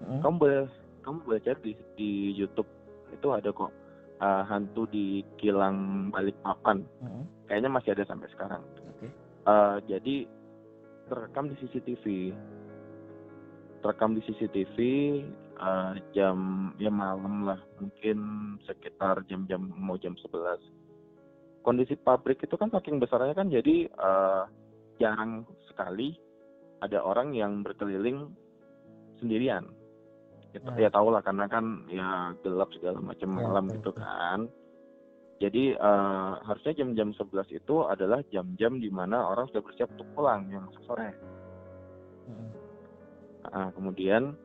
[0.00, 0.20] Hmm.
[0.24, 0.64] Kamu boleh
[1.00, 2.68] kamu boleh cari di, di YouTube
[3.10, 3.72] itu ada kok
[4.20, 6.84] eh, hantu di kilang Balikpapan.
[7.02, 7.24] Hmm.
[7.48, 8.62] Kayaknya masih ada sampai sekarang.
[8.96, 9.08] Oke.
[9.48, 10.16] Eh, jadi
[11.10, 12.04] terekam di CCTV
[13.80, 14.76] terekam di CCTV
[15.60, 18.18] eh, jam ya malam lah mungkin
[18.64, 24.42] sekitar jam-jam mau jam 11 kondisi pabrik itu kan saking besarnya kan jadi eh,
[24.96, 26.16] jarang sekali
[26.80, 28.32] ada orang yang berkeliling
[29.20, 29.68] sendirian
[30.56, 34.02] ya, ya tau lah karena kan ya gelap segala macam Ya, malam betul, gitu betul.
[34.02, 34.40] kan
[35.40, 40.44] jadi eh, harusnya jam-jam 11 itu adalah jam-jam di mana orang sudah bersiap untuk pulang
[40.52, 41.16] yang sore.
[42.28, 42.52] Hmm.
[43.48, 44.36] Nah, kemudian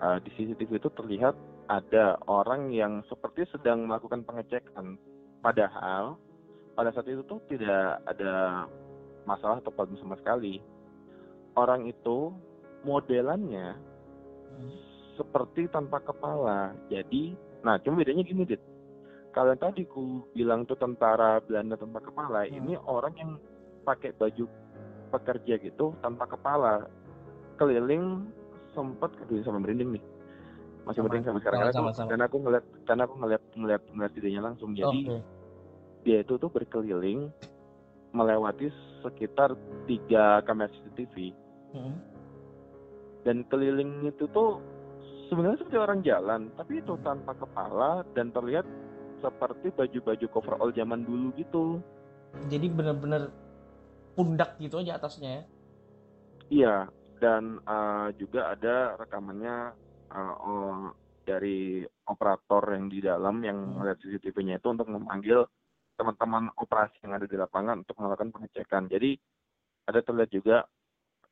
[0.00, 1.34] eh, di CCTV itu terlihat
[1.68, 5.00] ada orang yang seperti sedang melakukan pengecekan.
[5.40, 6.16] Padahal
[6.74, 8.66] pada saat itu tuh tidak ada
[9.24, 10.60] masalah atau problem sama sekali.
[11.54, 12.34] Orang itu
[12.84, 13.78] modelannya
[14.54, 14.70] Hmm.
[15.18, 16.74] seperti tanpa kepala.
[16.86, 17.34] Jadi,
[17.66, 18.62] nah cuma bedanya gini, Dit.
[19.34, 22.54] Kalau yang tadi ku bilang tuh tentara Belanda tanpa kepala, Hmm.
[22.54, 23.30] ini orang yang
[23.82, 24.46] pakai baju
[25.10, 26.86] pekerja gitu tanpa kepala.
[27.58, 28.26] Keliling
[28.74, 30.04] sempet aduh sampai merinding nih.
[30.84, 32.08] Masih Sama- merinding sampai sekarang karena aku, sama-sama.
[32.10, 34.70] karena aku ngeliat karena aku ngeliat ngeliat ngeliat videonya langsung.
[34.72, 35.16] Jadi Oke.
[36.02, 37.20] dia itu tuh berkeliling
[38.10, 38.68] melewati
[39.00, 41.34] sekitar tiga kamera CCTV
[41.72, 41.98] Hmm.
[43.22, 44.62] dan keliling itu tuh
[45.26, 48.62] sebenarnya seperti orang jalan tapi itu tanpa kepala dan terlihat
[49.18, 51.82] seperti baju-baju coverall zaman dulu gitu
[52.46, 53.34] Jadi bener-bener
[54.12, 55.42] pundak gitu aja atasnya ya.
[56.48, 56.74] iya
[57.24, 59.56] dan eh, juga ada rekamannya
[60.12, 60.92] eh, oh,
[61.24, 63.80] dari operator yang di dalam yang Hmm.
[63.80, 65.48] melihat CCTV-nya itu untuk memanggil
[65.96, 69.16] teman-teman operasi yang ada di lapangan untuk melakukan pengecekan jadi
[69.88, 70.56] ada terlihat juga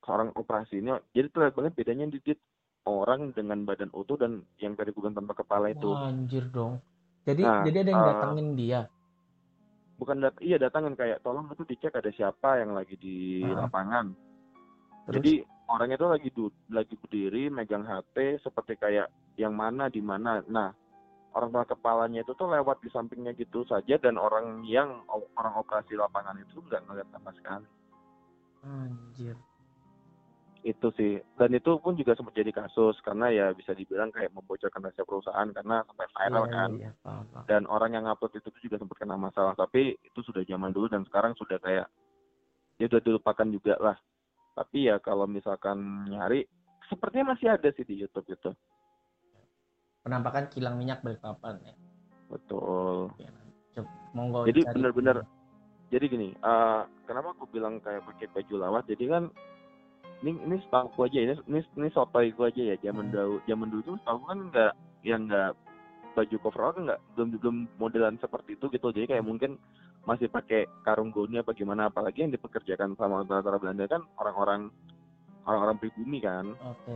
[0.01, 2.41] seorang operasi ini jadi terlihat banget bedanya dikit
[2.89, 6.81] orang dengan badan utuh dan yang tadi bilang tanpa kepala itu Wah, anjir dong.
[7.23, 8.81] Jadi Nah, jadi ada yang eh, datengin dia.
[10.01, 14.11] bukan dat iya datangan kayak tolong itu dicek ada siapa yang lagi di lapangan
[15.07, 15.33] Terus jadi
[15.73, 20.45] orangnya itu lagi du lagi berdiri megang HP seperti kayak yang mana di mana.
[20.45, 20.69] Nah
[21.33, 25.97] orang tua kepalanya itu tuh lewat di sampingnya gitu saja dan orang yang orang operasi
[25.97, 27.69] lapangan itu nggak ngeliat sama sekali.
[28.63, 29.35] Anjir.
[30.63, 31.19] itu sih.
[31.35, 35.51] Dan itu pun juga sempat jadi kasus karena ya bisa dibilang kayak membocorkan rahasia perusahaan
[35.51, 36.71] karena sampai viral Iya, kan.
[36.79, 37.45] iya, paham, paham.
[37.51, 41.03] dan orang yang upload itu juga sempat kena masalah tapi itu sudah zaman dulu dan
[41.11, 41.91] sekarang sudah kayak
[42.79, 43.99] ya udah dilupakan juga lah
[44.53, 46.45] tapi ya kalau misalkan nyari
[46.87, 48.51] sepertinya masih ada sih di YouTube itu
[50.03, 51.75] Penampakan kilang minyak Balikpapan ya.
[52.27, 53.13] betul
[53.73, 54.75] Coba monggo Jadi dicari.
[54.77, 55.29] bener-bener-
[55.89, 59.25] jadi gini eh, kenapa aku bilang kayak pakai baju lawat jadi kan
[60.25, 63.15] ini ini setahu aja ini ini ini sotoy gua aja ya zaman Hmm.
[63.15, 64.73] dulu zaman dulu tuh setahu kan nggak
[65.05, 65.53] yang nggak
[66.13, 69.61] baju coverall kan nggak belum belum modelan seperti itu gitu jadi kayak mungkin
[70.03, 74.67] masih pakai karung goni apa gimana apalagi yang dipekerjakan sama tentara Belanda kan orang-orang
[75.43, 76.95] orang-orang pribumi kan Oke.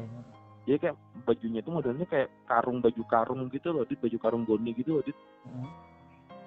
[0.65, 4.71] jadi kayak bajunya itu modelnya kayak karung baju karung gitu loh di baju karung goni
[4.73, 5.15] gitu loh Dit.
[5.45, 5.71] Hmm.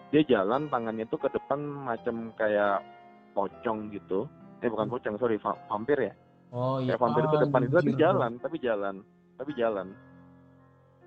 [0.09, 2.83] dia jalan tangannya tuh ke depan macam kayak
[3.31, 4.27] pocong gitu
[4.59, 4.93] eh bukan Hmm.
[4.93, 6.13] pocong sorry va- vampir ya
[6.49, 6.91] Oh iya.
[6.91, 8.95] kayak vampir itu depan itu tapi jalan tapi jalan
[9.37, 9.87] tapi jalan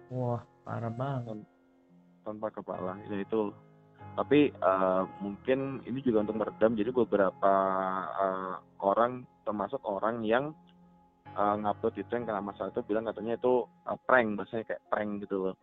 [0.08, 1.40] Wah, parah banget.
[2.22, 3.50] tanpa kepala ya itu
[4.12, 7.52] tapi eh, mungkin ini juga untuk meredam jadi beberapa
[8.12, 10.52] eh, orang termasuk orang yang
[11.32, 15.10] eh, ngupload itu yang kena masalah itu bilang katanya itu eh, prank bahasanya kayak prank
[15.24, 15.54] gitu loh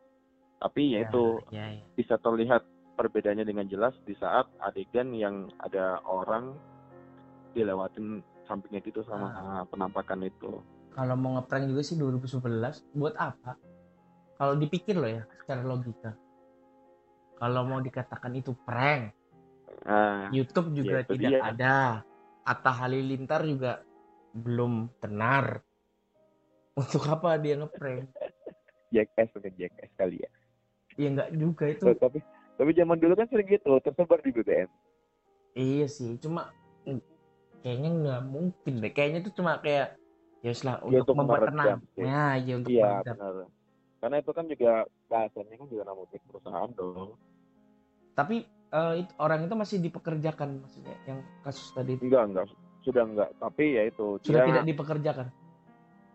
[0.60, 1.84] tapi ya itu Ya, ya.
[1.96, 2.66] bisa terlihat
[3.00, 6.52] perbedaannya dengan jelas di saat adegan yang ada orang
[7.56, 10.60] dilewatin sampingnya gitu sama penampakan itu.
[10.92, 13.56] Kalau mau ngeprank juga sih 2011 buat apa?
[14.36, 16.12] Kalau dipikir loh ya secara logika.
[17.40, 19.16] Kalau mau dikatakan itu prank,
[19.90, 21.40] Nah, YouTube juga Ya, tidak dia.
[21.42, 21.78] ada.
[22.46, 23.82] Atta Halilintar juga
[24.38, 25.62] belum tenar.
[26.78, 28.06] Untuk apa dia ngeprank?
[28.94, 30.30] jackass bukan jackass kali ya.
[30.98, 31.86] Ya enggak juga itu.
[31.98, 32.20] Tapi
[32.60, 34.70] tapi zaman dulu kan sering gitu tersebar di BBM.
[35.58, 36.54] Iya sih, cuma
[36.86, 37.02] mm,
[37.66, 38.92] kayaknya nggak mungkin deh.
[38.94, 39.98] Kayaknya itu cuma kayak
[40.46, 41.80] ya lah Ya, untuk untuk membuat tenang.
[41.98, 43.16] Ya, ya untuk Iya meredam.
[43.18, 43.36] benar.
[44.00, 44.72] Karena itu kan juga
[45.12, 47.20] bahasanya kan juga nama perusahaan dong.
[48.14, 52.06] Tapi eh, itu, orang itu masih dipekerjakan maksudnya yang kasus tadi itu.
[52.06, 52.46] Enggak enggak
[52.82, 53.30] sudah enggak.
[53.38, 55.28] Tapi ya itu sudah dia tidak dipekerjakan.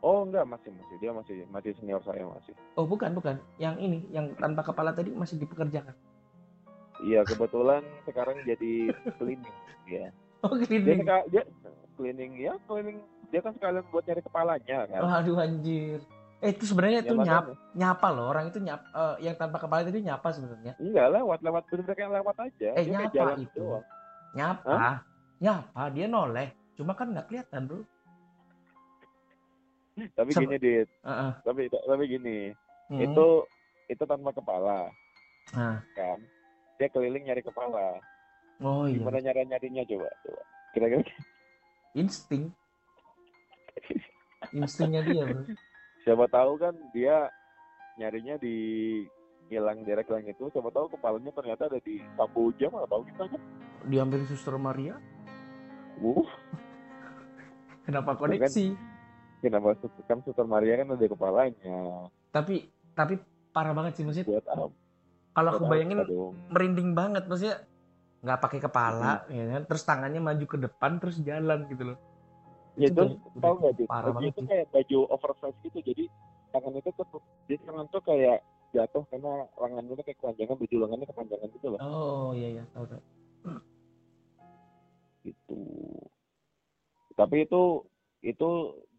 [0.04, 2.52] oh enggak masih masih dia masih masih senior saya masih.
[2.76, 5.96] Oh bukan bukan, yang ini yang tanpa kepala tadi masih dipekerjakan.
[7.02, 9.57] Iya kebetulan sekarang jadi cleaning
[9.88, 10.12] ya.
[10.44, 11.00] Oh Dia cleaning.
[11.02, 11.42] seka- dia
[11.96, 13.00] cleaning ya cleaning
[13.33, 15.00] dia kan sekalian buat nyari kepalanya kan.
[15.24, 16.04] Aduh anjir.
[16.44, 19.80] Eh itu sebenarnya Ya, itu nyap, nyapa loh orang itu nyap eh, yang tanpa kepala
[19.80, 20.76] tadi nyapa sebenarnya.
[20.76, 22.68] Enggak lewat lewat bener-bener kayak lewat aja.
[22.76, 23.57] Eh, dia nyapa jalan itu.
[23.59, 23.85] doang.
[24.35, 24.76] Nyapa,
[25.40, 26.48] nyapa dia noleh.
[26.74, 27.80] Cuma kan nggak kelihatan bro.
[29.94, 31.30] Tapi Sama- gini dit, Heeh.
[31.40, 32.38] tapi tapi gini,
[32.90, 32.98] Hmm.
[32.98, 33.26] itu
[33.87, 34.90] itu tanpa kepala
[35.54, 35.78] Nah.
[35.94, 36.18] kan.
[36.76, 38.02] Dia keliling nyari kepala.
[38.59, 38.98] Oh iya.
[38.98, 40.42] Gimana nyari nyarinya coba coba.
[40.74, 41.07] Kira-kira
[41.94, 42.50] Insting.
[44.52, 45.42] Instingnya dia bro.
[46.05, 47.33] siapa tahu kan dia
[47.97, 48.57] nyarinya di
[49.49, 50.53] kilang daerah kilang itu.
[50.53, 53.40] Siapa tahu kepalanya ternyata ada di Samboja mana tahu kita kan.
[53.88, 54.95] Diambil suster Maria.
[56.01, 56.29] uh.
[57.88, 58.95] Kenapa koneksi?
[59.45, 59.77] kenapa
[60.09, 62.09] kan Suster Maria kan ada kepalanya.
[62.33, 62.64] Tapi
[62.97, 63.21] tapi
[63.53, 64.40] parah banget sih maksudnya.
[64.40, 64.73] buat apa?
[65.37, 66.01] Kalau aku bayangin
[66.49, 67.61] merinding banget maksudnya
[68.25, 69.62] nggak pakai kepala ya kan?
[69.69, 72.13] Terus tangannya maju ke depan terus jalan gitu loh
[72.74, 74.48] Ya Itu terus udah nggak parah Baju itu sih.
[74.50, 76.04] kayak baju oversize gitu, jadi
[76.50, 77.06] tangan itu tuh
[77.46, 78.42] di tangan tuh kayak
[78.74, 81.80] jatuh karena lengannya tuh kayak kepanjangan, baju lengannya kepanjangan gitu loh.
[81.80, 83.02] Oh iya iya tahu tahu.
[85.22, 85.60] Gitu.
[87.14, 87.62] Tapi itu
[88.26, 88.50] itu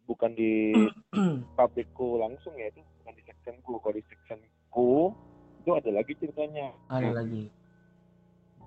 [0.07, 0.71] bukan di
[1.59, 3.71] pabrikku langsung ya, itu bukan di sectionku.
[3.83, 4.91] Kalau di sectionku
[5.59, 6.71] itu ada lagi ceritanya.
[6.88, 7.51] Ada lagi.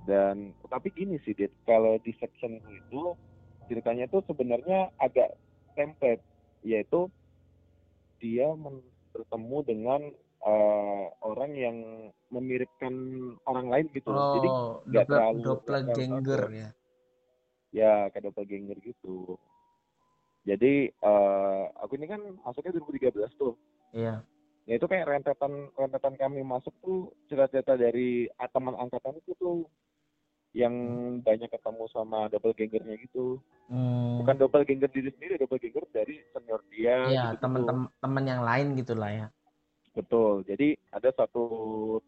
[0.04, 3.02] Dan tapi gini sih, Dit, kalau di sectionku itu
[3.68, 5.36] ceritanya tuh sebenarnya agak
[5.72, 6.24] template,
[6.60, 7.06] yaitu
[8.18, 10.00] dia men- bertemu dengan
[10.38, 11.76] eh, orang yang
[12.30, 12.94] memiripkan
[13.44, 14.08] orang lain gitu.
[14.08, 14.38] loh.
[14.38, 16.68] Jadi Oh, nggak terlalu- doppelganger ya.
[17.70, 19.34] ya kayak doppelganger gitu.
[20.42, 23.58] Jadi eh, aku ini kan masuknya 2013 tuh.
[23.90, 24.22] Iya.
[24.64, 29.66] Ya itu kayak rentetan rentetan kami masuk tuh cerita-cerita dari ah, teman angkatan itu tuh
[30.56, 30.74] yang
[31.20, 33.36] banyak ketemu sama doppelgangernya gitu.
[33.68, 34.24] Hmm.
[34.24, 36.96] Bukan doppelganger diri sendiri, doppelganger dari senior dia.
[37.08, 37.42] Iya, gitu-gitu.
[37.44, 39.26] teman-teman teman yang lain gitu lah ya.
[39.92, 40.46] Betul.
[40.48, 41.44] Jadi ada satu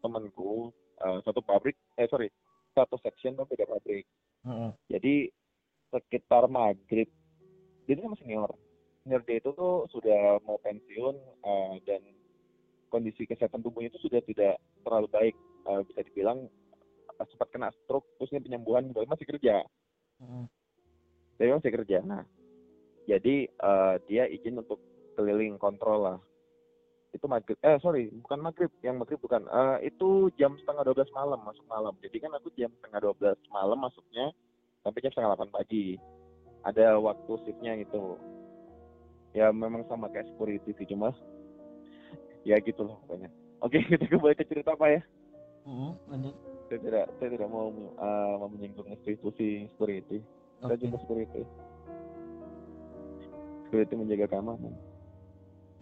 [0.01, 0.73] temanku,
[1.05, 2.31] eh, satu pabrik, eh sorry,
[2.73, 4.05] satu section tapi beda pabrik.
[4.47, 4.73] Mm-mm.
[4.89, 5.29] Jadi
[5.93, 7.09] sekitar maghrib,
[7.85, 8.49] dia itu sama senior.
[9.05, 12.01] Senior dia itu tuh sudah mau pensiun eh, dan
[12.89, 15.35] kondisi kesehatan tubuhnya itu sudah tidak terlalu baik.
[15.69, 16.49] Eh, bisa dibilang
[17.21, 19.61] eh, sempat kena stroke, terus ini penyembuhan, tapi masih kerja.
[21.37, 21.97] Tapi masih kerja.
[22.01, 22.25] Nah,
[23.05, 24.81] jadi eh, dia izin untuk
[25.13, 26.19] keliling kontrol lah.
[27.11, 29.45] Itu maghrib, eh sorry, bukan maghrib, yang maghrib bukan.
[29.45, 31.93] Eh, itu jam setengah 12 malam, masuk malam.
[32.01, 34.31] Jadi kan aku jam setengah 12 malam masuknya,
[34.81, 35.99] sampai jam setengah 8 pagi.
[36.65, 38.15] Ada waktu shiftnya gitu.
[39.33, 41.11] Ya memang sama kayak security sih, cuma
[42.43, 43.29] ya gitu loh pokoknya.
[43.61, 45.01] Oke, kita kembali ke cerita apa ya?
[45.65, 46.35] Mm-mm, lanjut.
[46.71, 47.67] Saya tidak, saya tidak mau
[48.39, 50.23] mau menyinggung institusi security.
[50.63, 50.87] Saya Oke.
[50.87, 51.43] juga security.
[53.67, 54.71] Security menjaga keamanan.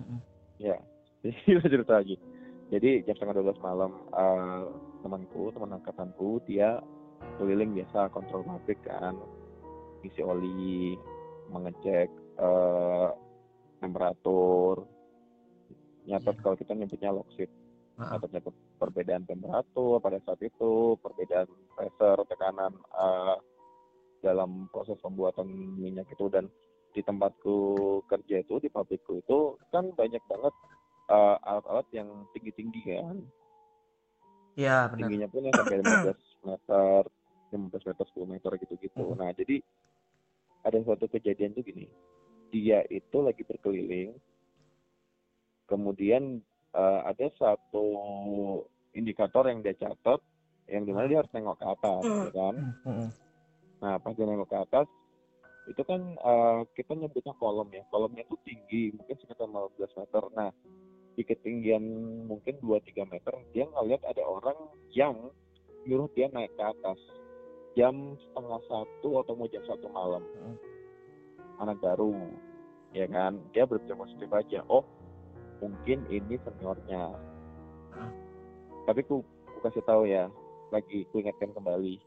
[0.02, 0.17] Mm-mm.
[0.58, 0.82] Ya,
[1.45, 2.17] jadi cerita lagi.
[2.73, 4.62] Jadi jam setengah 12 malam eh,
[5.06, 6.82] temanku, teman angkatanku, dia
[7.38, 9.13] keliling biasa kontrol pabrik kan,
[10.02, 10.97] isi oli,
[11.54, 12.10] mengecek
[12.41, 13.10] eh,
[13.78, 14.89] temperatur,
[16.10, 16.41] nyatet Iya.
[16.41, 17.13] kalau kita nyebutnya
[17.93, 18.17] Maaf.
[18.25, 23.38] nyatet nyatet perbedaan temperatur pada saat itu, perbedaan pressure, tekanan eh,
[24.24, 25.48] dalam proses pembuatan
[25.80, 26.48] minyak itu dan
[26.96, 27.58] di tempatku
[28.10, 29.39] kerja itu di pabrikku itu
[29.70, 30.54] kan banyak banget
[31.12, 33.18] eh, alat-alat yang tinggi-tinggi kan
[34.60, 35.08] Iya, benar.
[35.08, 37.02] tingginya pun yang sampai 15 meter
[37.56, 39.18] 15 meter 10 meter gitu-gitu Mhm.
[39.18, 39.56] nah jadi
[40.68, 41.88] ada suatu kejadian tuh gini
[42.52, 44.18] dia itu lagi berkeliling
[45.70, 46.42] kemudian
[46.75, 47.86] eh, ada satu
[48.93, 50.21] indikator yang dia catat
[50.69, 52.55] yang di mana dia harus nengok ke atas ya kan
[52.86, 53.10] Mm-mm.
[53.79, 54.88] Nah, pas dia nengok ke atas,
[55.71, 57.84] itu kan eh, kita nyebutnya kolom ya.
[57.88, 60.23] Kolomnya itu tinggi, mungkin sekitar 15 meter.
[60.36, 60.49] Nah,
[61.15, 61.84] di ketinggian
[62.27, 64.55] mungkin 2-3 meter, dia ngeliat ada orang
[64.91, 65.15] yang
[65.88, 66.99] nyuruh dia naik ke atas.
[67.77, 70.23] Jam setengah satu atau mau jam satu malam.
[70.43, 70.55] Mm.
[71.60, 72.15] Anak baru,
[72.91, 73.39] ya kan?
[73.55, 74.63] Dia berpikir positif aja.
[74.67, 74.84] Oh,
[75.60, 77.13] mungkin ini seniornya.
[78.84, 80.26] Tapi ku, ku kasih tahu ya,
[80.69, 82.00] lagi ku ingatkan kembali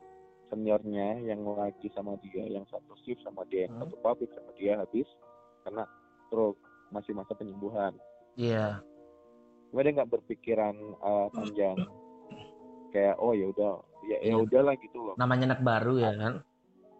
[0.49, 3.89] seniornya yang lagi sama dia yang satu shift sama dia yang Hmm.
[3.89, 5.09] satu pabrik sama dia habis
[5.65, 5.89] karena
[6.29, 6.61] stroke
[6.93, 7.97] masih masa penyembuhan
[8.37, 8.85] Iya.
[9.73, 11.81] cuma dia nggak berpikiran uh, panjang
[12.93, 14.45] kayak oh ya udah ya ya Iya.
[14.45, 16.35] udahlah gitu loh Namanya anak baru ya kan?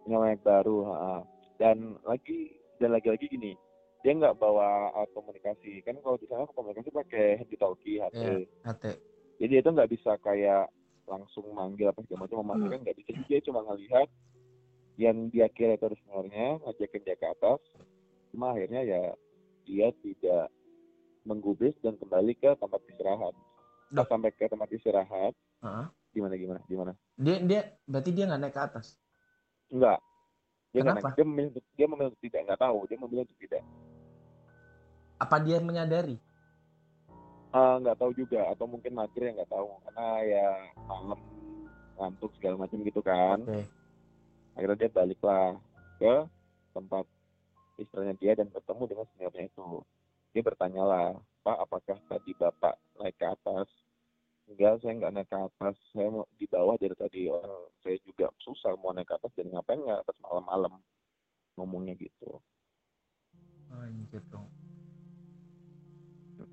[0.03, 1.21] namanya baru ha.
[1.61, 3.53] dan lagi dan lagi-lagi gini
[4.03, 8.31] dia nggak bawa alat komunikasi kan kalau di sana komunikasi pakai handy talkie HP Iya.
[8.67, 8.83] HT.
[9.39, 10.67] jadi itu nggak bisa kayak
[11.03, 14.07] langsung manggil apa segala macam memastikan nggak bisa dia cuma ngelihat
[14.95, 17.59] yang dia kira itu ada seniornya ngajakin dia ke atas
[18.29, 19.01] cuma akhirnya ya
[19.63, 20.51] dia tidak
[21.23, 23.33] menggubris dan kembali ke tempat istirahat
[23.89, 24.05] Loh.
[24.05, 25.31] sampai ke tempat istirahat
[25.61, 25.85] Heeh.
[26.13, 28.99] gimana gimana gimana Dia dia berarti dia nggak naik ke atas.
[29.69, 29.99] enggak
[30.69, 31.07] dia nggak Kenapa?
[31.07, 31.15] naik.
[31.15, 33.63] dia memilih dia memilih untuk tidak nggak tahu dia memilih untuk tidak
[35.21, 36.17] Apa dia menyadari?
[37.53, 38.49] Ah, nggak tahu juga.
[38.49, 39.67] Atau mungkin mager ya nggak tahu.
[39.85, 40.47] Karena ya
[40.89, 41.19] malam
[41.97, 43.39] ngantuk segala macam gitu kan.
[43.45, 43.65] Oke.
[44.53, 45.57] akhirnya dia baliklah
[45.97, 46.13] ke
[46.77, 47.05] tempat
[47.81, 49.81] istrinya dia dan bertemu dengan seniornya itu.
[50.33, 53.69] Dia bertanyalah pak apakah tadi bapak naik ke atas?
[54.45, 55.75] Enggak saya nggak naik ke atas.
[55.93, 57.29] Saya mau di bawah dari tadi.
[57.29, 60.73] Orang saya juga susah mau naik ke atas dan ngapain nggak atas malam-malam?
[61.57, 62.37] Ngomongnya gitu.
[63.73, 64.45] Anjir dong.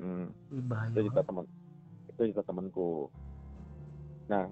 [0.00, 0.28] Mm.
[0.66, 0.96] Bahaya.
[0.96, 1.26] Itu banget.
[1.28, 1.46] teman
[2.10, 3.08] itu cerita temanku
[4.28, 4.48] nah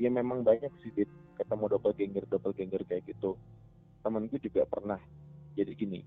[0.00, 3.38] ya memang banyak sih Dit, ketemu doppelganger doppelganger kayak gitu.
[4.02, 4.98] Temanku juga pernah
[5.54, 6.02] jadi gini.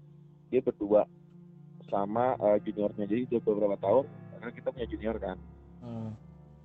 [0.51, 1.07] Dia berdua
[1.87, 3.07] sama uh, juniornya.
[3.07, 5.37] Jadi udah beberapa tahun karena kita punya junior kan.
[5.85, 6.11] Hmm.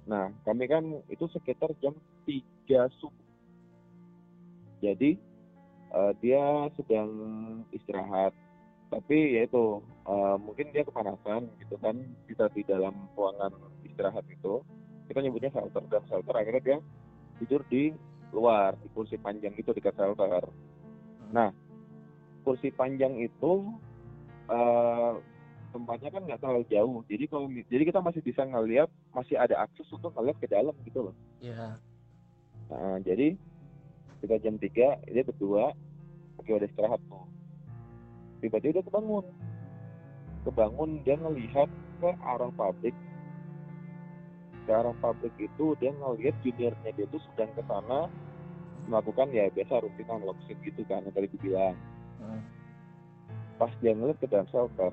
[0.08, 2.42] nah kami kan itu sekitar jam 3
[2.98, 3.28] subuh.
[4.82, 5.20] Jadi
[5.94, 7.12] uh, dia sedang
[7.70, 8.34] istirahat
[8.90, 11.94] tapi ya itu uh, mungkin dia kepanasan gitu kan
[12.26, 13.54] kita di dalam ruangan
[13.86, 14.60] istirahat itu.
[15.06, 16.78] Kita nyebutnya shelter dan shelter akhirnya dia
[17.42, 17.94] tidur di
[18.30, 20.50] luar di kursi panjang itu dekat shelter.
[21.30, 21.54] Nah
[22.42, 23.70] kursi panjang itu
[24.50, 25.14] uh,
[25.70, 26.98] tempatnya kan nggak terlalu jauh.
[27.06, 31.10] Jadi kalau jadi kita masih bisa ngeliat masih ada akses untuk ngeliat ke dalam gitu
[31.10, 31.16] loh.
[31.40, 31.78] Iya.
[32.70, 33.34] nah jadi
[34.22, 35.74] kita jam 3 dia berdua
[36.38, 37.24] oke udah istirahat tuh
[38.40, 39.24] tiba-tiba dia kebangun.
[40.48, 41.68] Kebangun dia ngelihat
[42.00, 42.96] ke arah pabrik.
[44.64, 48.08] Ke arah pabrik itu dia ngelihat juniornya dia tuh sedang ke sana
[48.88, 51.76] melakukan ya biasa rutinan lockset gitu kan yang tadi gue bilang.
[52.20, 52.44] Hmm.
[53.56, 54.92] pas dia ngeliat ke dalam shelter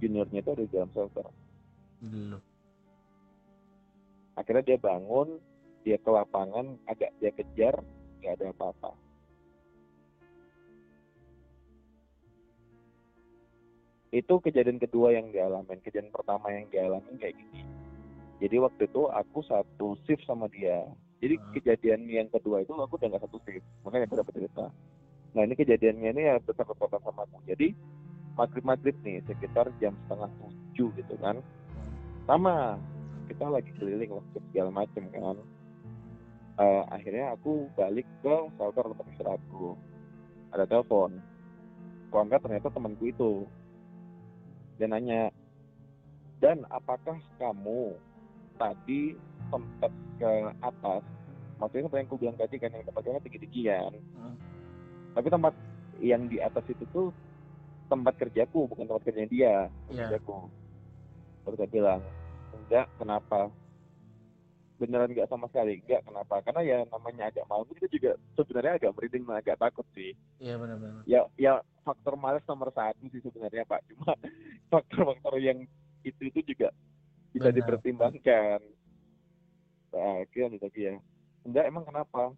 [0.00, 1.26] juniornya itu ada di dalam shelter.
[2.04, 2.38] Dulu.
[4.36, 5.40] akhirnya dia bangun
[5.84, 7.80] dia ke lapangan agak dia kejar
[8.20, 8.92] nggak ada apa-apa
[14.14, 17.66] itu kejadian kedua yang dialami kejadian pertama yang dialami kayak gini.
[18.38, 20.86] Jadi waktu itu aku satu shift sama dia.
[21.18, 21.50] Jadi Hmm.
[21.58, 23.66] kejadian yang kedua itu aku udah nggak satu shift.
[23.82, 24.64] Makanya aku dapat cerita.
[25.34, 27.42] Nah ini kejadiannya ini ya besar repotan sama aku.
[27.50, 27.74] Jadi
[28.38, 31.42] maghrib maghrib nih sekitar jam setengah tujuh gitu kan.
[32.30, 32.78] Sama
[33.26, 35.36] kita lagi keliling waktu segala macem kan.
[36.54, 39.74] Eh, akhirnya aku balik ke shelter tempat istirahatku.
[40.54, 41.18] Ada telepon.
[42.10, 43.42] Aku angkat ternyata temanku itu
[44.74, 45.22] dia nanya
[46.38, 47.94] dan apakah kamu
[48.54, 49.14] tadi
[49.48, 51.02] sempat ke atas?
[51.54, 54.34] Maksudnya seperti yang aku bilang tadi kan yang tempatnya tinggi tinggian Hmm.
[55.14, 55.54] tapi tempat
[56.02, 57.14] yang di atas itu tuh
[57.86, 59.54] tempat kerjaku bukan tempat kerjanya dia
[59.88, 60.10] Iya.
[60.10, 60.50] kerjaku.
[61.44, 62.00] Baru saya bilang
[62.52, 63.52] enggak kenapa?
[64.74, 66.42] Beneran enggak sama sekali enggak kenapa?
[66.42, 70.18] Karena ya namanya agak malam itu juga sebenarnya agak merinding agak takut sih.
[70.42, 71.06] Iya benar-benar.
[71.06, 71.52] ya ya
[71.86, 73.86] faktor males nomor satu sih sebenarnya pak.
[73.86, 74.18] Cuma
[74.68, 75.64] faktor-faktor yang
[76.04, 76.70] itu itu juga
[77.34, 77.58] bisa Benar.
[77.58, 78.60] dipertimbangkan.
[79.94, 80.94] Nah akhirnya lagi ya
[81.44, 82.32] enggak emang kenapa?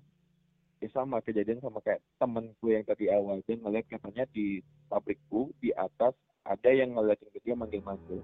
[0.81, 4.61] Ya sama kejadian sama kayak temenku yang tadi awal dia ngeliat katanya di
[4.93, 6.13] pabrikku di atas
[6.45, 8.21] ada yang ngeliatin ke dia manggil-manggil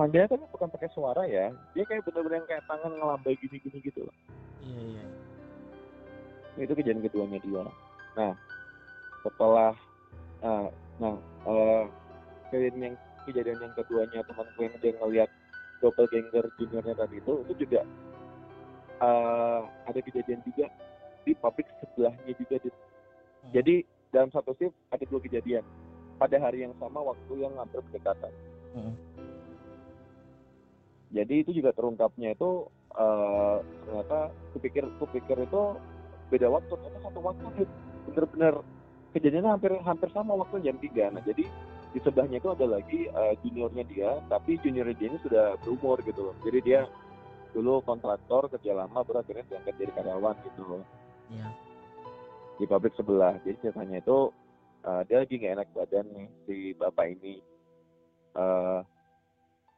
[0.00, 4.08] manggilnya tapi bukan pakai suara ya dia kayak bener-bener yang kayak tangan ngelambai gini-gini gitu
[4.08, 4.16] loh.
[4.64, 5.04] Iya
[6.56, 6.64] iya.
[6.64, 7.62] itu kejadian keduanya dia.
[8.16, 8.32] Nah
[9.20, 9.76] setelah
[10.40, 11.14] nah, nah
[11.44, 11.84] eh,
[12.50, 15.30] kejadian yang kejadian yang keduanya temanku yang dia ngeliat
[15.80, 17.80] doppelganger juniornya tadi itu itu juga
[19.00, 20.66] eh, ada kejadian juga
[21.24, 22.70] di pabrik sebelahnya juga di
[23.40, 23.56] Hmm.
[23.56, 23.74] jadi
[24.12, 25.64] dalam satu shift ada dua kejadian.
[26.20, 28.28] Pada hari yang sama waktu yang hampir berdekatan
[28.76, 28.92] Hmm.
[31.10, 33.56] jadi itu juga terungkapnya itu eh,
[33.88, 35.62] ternyata kupikir kupikir itu
[36.28, 37.46] beda waktu ternyata satu waktu
[38.12, 38.54] bener-bener
[39.16, 41.48] kejadiannya hampir hampir sama waktu jam 3 nah jadi
[41.90, 46.30] di sebelahnya itu ada lagi eh, juniornya dia tapi juniornya dia ini sudah berumur gitu
[46.30, 46.80] loh jadi dia
[47.50, 50.82] dulu kontraktor kerja lama baru akhirnya diangkat jadi karyawan gitu loh
[51.30, 51.46] Iya.
[52.58, 53.38] di pabrik sebelah.
[53.46, 54.18] Jadi ceritanya itu
[54.82, 57.38] eh, dia lagi nggak enak badan nih si bapak ini.
[58.30, 58.80] eh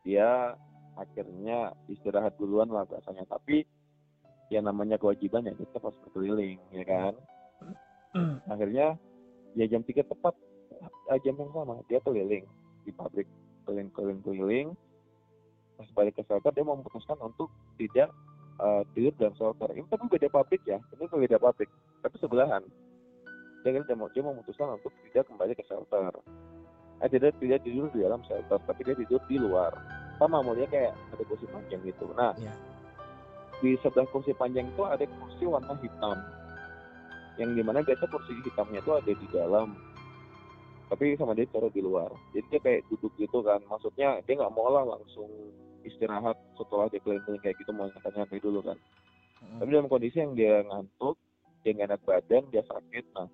[0.02, 0.56] dia
[0.98, 3.28] akhirnya istirahat duluan lah biasanya.
[3.28, 3.64] Tapi
[4.52, 7.14] yang namanya kewajiban ya kita harus berkeliling ya kan.
[8.52, 8.96] Akhirnya
[9.56, 10.34] ya jam 3 tepat
[11.22, 12.44] jam yang sama dia keliling
[12.82, 13.28] di pabrik
[13.66, 14.74] keliling-keliling-keliling.
[15.78, 18.10] Pas balik ke shelter dia memutuskan untuk tidak
[18.58, 19.68] eh, tidur dalam shelter.
[19.72, 21.70] Ini tapi beda pabrik ya, ini beda pabrik
[22.02, 22.62] tapi sebelahan
[23.62, 26.10] dia dia mau dia memutuskan untuk tidak kembali ke shelter
[27.02, 29.70] eh tidak tidak tidur di dalam shelter tapi dia tidur di luar
[30.18, 32.54] sama mulia kayak ada kursi panjang gitu nah Iya.
[33.62, 36.18] di sebelah kursi panjang itu ada kursi warna hitam
[37.38, 39.78] yang di mana biasa kursi hitamnya itu ada di dalam
[40.92, 42.12] tapi sama dia taruh di luar.
[42.36, 43.64] Jadi dia kayak duduk gitu kan.
[43.64, 45.24] Maksudnya dia nggak mau lah langsung
[45.88, 48.76] istirahat setelah dia keliling kayak gitu mau nyantai dulu kan.
[49.42, 49.58] Hmm.
[49.58, 51.18] tapi dalam kondisi yang dia ngantuk
[51.66, 53.26] dia nggak enak badan dia sakit nah.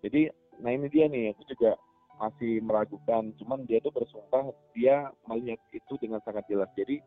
[0.00, 0.32] Jadi
[0.64, 1.76] nah ini dia nih aku juga
[2.16, 3.28] masih meragukan.
[3.36, 6.72] Cuman dia tuh bersumpah dia melihat itu dengan sangat jelas.
[6.80, 7.04] Jadi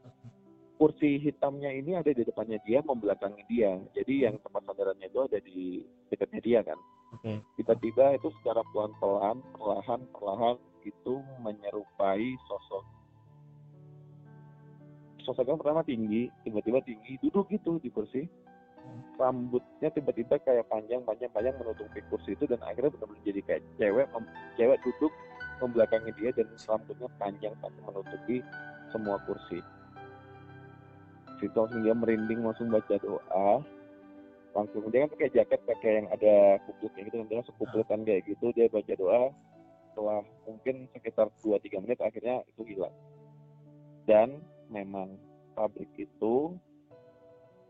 [0.78, 3.82] kursi hitamnya ini ada di depannya dia membelakangi dia.
[3.98, 5.82] Jadi yang tempat sandarannya itu ada di
[6.14, 6.78] dekatnya dia kan
[7.14, 7.46] Oke.
[7.62, 12.84] tiba-tiba itu secara pelan-pelan perlahan perlahan itu menyerupai sosok
[15.24, 16.28] sosoknya pertama tinggi.
[16.44, 18.28] Tiba-tiba tinggi duduk gitu di kursi.
[19.16, 24.08] Rambutnya tiba-tiba kayak panjang panjang panjang menutupi kursi itu dan akhirnya benar-benar jadi kayak cewek
[24.60, 25.14] cewek duduk
[25.64, 28.38] membelakangi dia dan rambutnya panjang sampai menutupi
[28.92, 29.64] semua kursi.
[31.40, 33.64] Situ langsung dia merinding langsung baca doa
[34.54, 34.86] langsung.
[34.94, 38.70] Dia kan pakai jaket pakai yang ada kupluknya gitu dia langsung kuplukan kayak gitu dia
[38.70, 39.24] baca doa.
[39.92, 42.96] Setelah mungkin sekitar 2-3 menit akhirnya itu hilang.
[44.06, 45.18] Dan memang
[45.54, 46.58] pabrik itu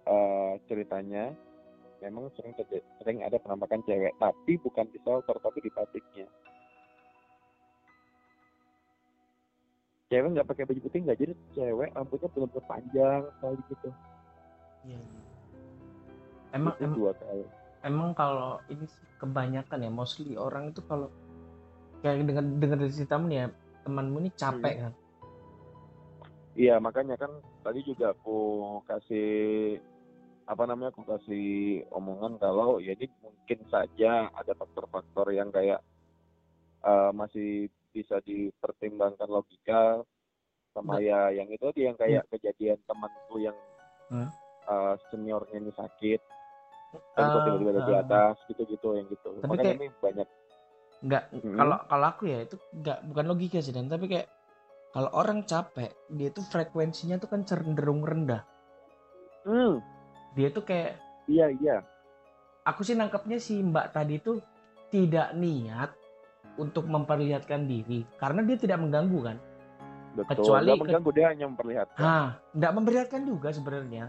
[0.08, 1.36] eh, ceritanya
[2.04, 2.52] memang sering
[3.00, 6.28] sering ada penampakan cewek tapi bukan di shelter tapi di pabriknya.
[10.12, 13.90] Cewek nggak pakai baju putih nggak jadi cewek rambutnya benar-benar panjang sekali gitu.
[14.84, 15.23] Iya.
[16.54, 17.46] Emang itu em- dua kali.
[17.84, 21.12] emang kalau ini sih kebanyakan ya mostly orang itu kalau
[22.00, 23.48] kayak dengan dengan dari ceritamu nih ya
[23.84, 24.94] temanmu ini capek kan?
[26.54, 27.34] Iya makanya kan
[27.66, 28.38] tadi juga aku
[28.86, 29.28] kasih
[30.46, 35.82] apa namanya aku kasih omongan kalau ya ini mungkin saja ada faktor-faktor yang kayak
[36.86, 40.04] eh, masih bisa dipertimbangkan logika
[40.74, 43.58] sama ya yang itu tadi yang kayak kejadian temanku yang
[44.12, 44.30] Hmm.
[44.70, 46.22] eh, seniornya ini sakit
[47.10, 48.00] tapi kok Eh, tiba-tiba ada di eh.
[48.00, 49.28] atas gitu-gitu yang gitu.
[49.36, 50.28] Tapi makanya kayak- ini banyak.
[51.04, 51.58] nggak Mm-mm.
[51.58, 53.86] kalau kalau aku ya itu nggak bukan logika sih dan.
[53.86, 54.28] Tapi kayak
[54.90, 58.46] kalau orang capek dia tuh frekuensinya tuh kan cenderung rendah.
[59.44, 59.84] Hmm,
[60.32, 61.84] dia tuh kayak iya iya.
[62.64, 64.40] Aku sih nangkepnya si mbak tadi tuh
[64.88, 65.92] tidak niat
[66.56, 69.38] untuk memperlihatkan diri karena dia tidak mengganggu kan?
[70.14, 72.00] Betul Kecuali Nggak ke- mengganggu dia hanya memperlihatkan.
[72.00, 74.06] Nah, tidak memperlihatkan juga sebenarnya.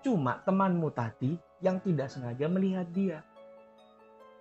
[0.00, 3.18] Cuma temanmu tadi yang tidak sengaja melihat dia.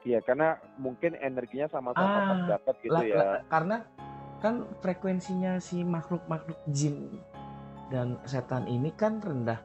[0.07, 3.15] Iya, karena mungkin energinya sama-sama Ah, dapat gitu Lah- ya.
[3.19, 3.77] lah, karena
[4.39, 7.11] kan frekuensinya si makhluk-makhluk jin
[7.91, 9.59] dan setan ini kan rendah.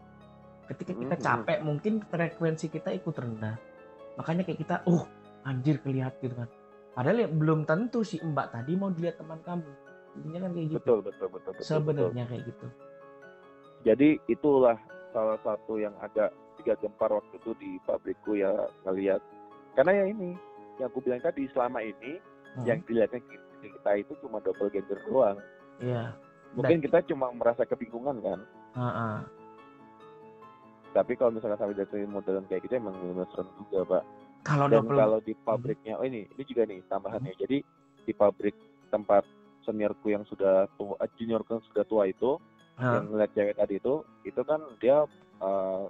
[0.66, 1.22] Ketika kita Mhm.
[1.22, 3.55] capek, mungkin frekuensi kita ikut rendah.
[4.18, 5.07] Makanya kayak kita, uh,
[5.47, 6.51] anjir kelihat gitu kan.
[6.95, 9.70] Padahal ya belum tentu si mbak tadi mau dilihat teman kamu.
[10.18, 10.78] Intinya kan kayak gitu.
[10.82, 11.53] Betul, betul, betul, betul.
[11.55, 11.66] betul.
[11.66, 12.66] Sebenarnya kayak gitu.
[13.84, 14.78] Jadi itulah
[15.15, 18.51] salah satu yang ada tiga gempar waktu itu di pabrikku ya
[18.83, 19.23] ngelihat.
[19.73, 20.35] Karena ya ini
[20.77, 22.19] yang aku bilang tadi selama ini
[22.55, 22.62] Hmm.
[22.67, 25.39] yang dilihatnya ki- kita itu cuma doppelganger doang.
[25.83, 26.15] Iya.
[26.55, 28.39] Mungkin kita cuma merasa kebingungan kan.
[28.79, 29.17] Heeh.
[30.95, 34.05] Tapi kalau misalnya sampai dari modelan kayak gitu emang benar serem juga, Pak.
[34.47, 37.35] Kalau Dan double kalau di pabriknya, oh ini, ini juga nih tambahannya.
[37.35, 37.59] Jadi
[38.07, 38.55] di pabrik
[38.95, 39.27] tempat
[39.67, 42.39] seniorku yang sudah tua, juniorku yang sudah tua itu,
[42.77, 45.07] Yang ngeliat cewek tadi itu, itu kan dia
[45.39, 45.85] eh,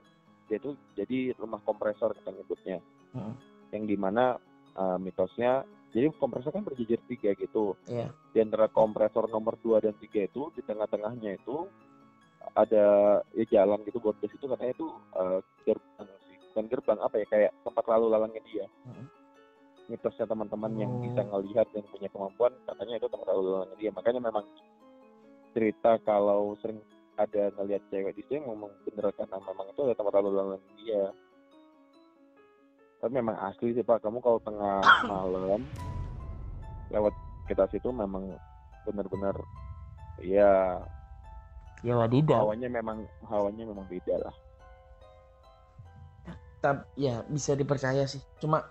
[0.44, 2.78] dia itu jadi rumah kompresor kita nyebutnya,
[3.12, 3.34] Mm.
[3.72, 4.36] yang di mana
[4.74, 7.78] eh, mitosnya, jadi kompresor kan berjejer tiga gitu.
[7.86, 8.10] Iya.
[8.30, 11.70] Di antara kompresor nomor 2 dan 3 itu, di tengah-tengahnya itu
[12.52, 12.84] ada
[13.32, 17.52] ya jalan gitu bordes itu katanya itu eh, gerbang sih, bukan gerbang apa ya kayak
[17.62, 18.66] tempat lalu lalangnya dia.
[18.84, 19.06] Mm.
[19.84, 21.00] Mitosnya teman-teman yang Oh.
[21.00, 23.90] bisa ngelihat dan punya kemampuan katanya itu tempat lalu lalangnya dia.
[23.92, 24.44] Makanya memang
[25.54, 26.82] cerita kalau sering
[27.14, 31.04] ada ngelihat cewek di situ ngomong bener karena memang itu ada tempat lalu lalang dia.
[32.98, 34.82] Tapi memang asli sih pak, kamu kalau tengah
[35.12, 35.62] malam
[36.90, 37.14] lewat
[37.46, 38.34] kita situ memang
[38.84, 39.36] benar-benar
[40.20, 40.80] ya
[41.84, 42.48] Ya wadidaw.
[42.48, 44.34] hawanya memang hawanya memang beda lah.
[46.64, 48.24] Tab- ya bisa dipercaya sih.
[48.40, 48.64] Cuma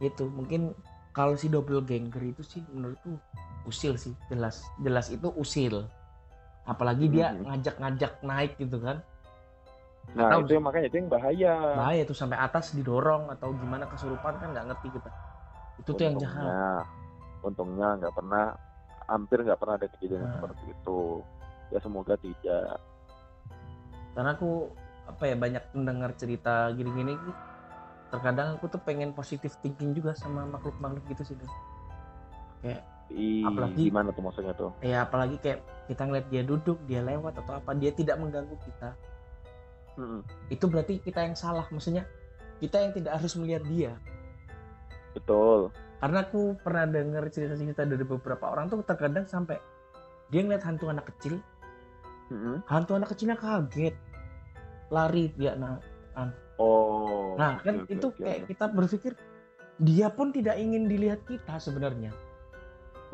[0.00, 0.72] itu mungkin
[1.12, 3.20] kalau si doppelganger itu sih menurutku
[3.68, 5.84] usil sih jelas jelas itu usil.
[6.64, 7.44] Apalagi dia Mhm.
[7.44, 9.04] ngajak-ngajak naik gitu kan.
[10.14, 11.54] Nah tahu itu makanya itu yang bahaya.
[11.76, 15.10] Bahaya tuh sampai atas didorong atau gimana kesurupan kan nggak ngerti kita.
[15.80, 16.40] Itu tuh yang jahat.
[16.40, 16.68] Untungnya,
[17.42, 18.44] untungnya nggak pernah,
[19.10, 20.32] hampir nggak pernah ada kejadian Nah.
[20.38, 21.00] seperti itu.
[21.72, 22.78] Ya semoga tidak.
[24.14, 24.70] Karena aku
[25.04, 27.18] apa ya banyak mendengar cerita gini-gini
[28.08, 31.36] terkadang aku tuh pengen positive thinking juga sama makhluk-makhluk gitu sih.
[32.62, 32.78] Dan.
[33.12, 34.72] Ih, Apalagi- gimana tuh maksudnya tuh?
[34.80, 38.96] Ya apalagi kayak kita ngeliat dia duduk, dia lewat atau apa, dia tidak mengganggu kita.
[39.94, 42.02] Mm-mm, itu berarti kita yang salah maksudnya
[42.58, 43.94] kita yang tidak harus melihat dia
[45.14, 45.70] Betul.
[46.02, 49.62] karena aku pernah dengar cerita-cerita dari beberapa orang tuh terkadang sampai
[50.34, 51.38] dia ngeliat hantu anak kecil
[52.26, 52.66] Mm-mm.
[52.66, 53.94] hantu anak kecilnya kaget
[54.90, 55.78] lari dia nah
[56.58, 57.34] Oh.
[57.38, 59.12] nah kan oke, itu oke, kayak kita berpikir
[59.78, 62.10] dia pun tidak ingin dilihat kita sebenarnya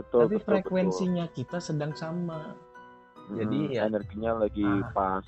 [0.01, 2.57] betul, tapi betul, frekuensinya kita sedang sama
[3.22, 3.36] betul.
[3.36, 4.90] jadi ya- energinya lagi Ah.
[4.90, 5.24] pas.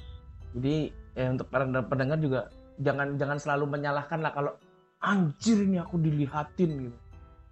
[0.53, 0.77] jadi
[1.13, 2.41] ya untuk para pendengar juga
[2.79, 4.53] jangan jangan selalu menyalahkan lah kalau
[4.99, 6.99] anjir ini aku dilihatin gitu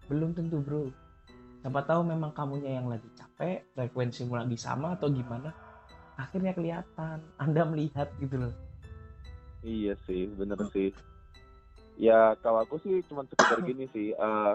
[0.06, 0.88] belum tentu bro
[1.60, 5.52] siapa tahu memang kamunya yang lagi capek frekuensimu lagi sama atau gimana
[6.16, 8.54] akhirnya kelihatan anda melihat gitu loh
[9.60, 10.72] Iya sih, bener Hmm.
[10.72, 10.88] sih.
[11.94, 14.52] Ya kalau aku sih cuma sekedar gini sih, eh,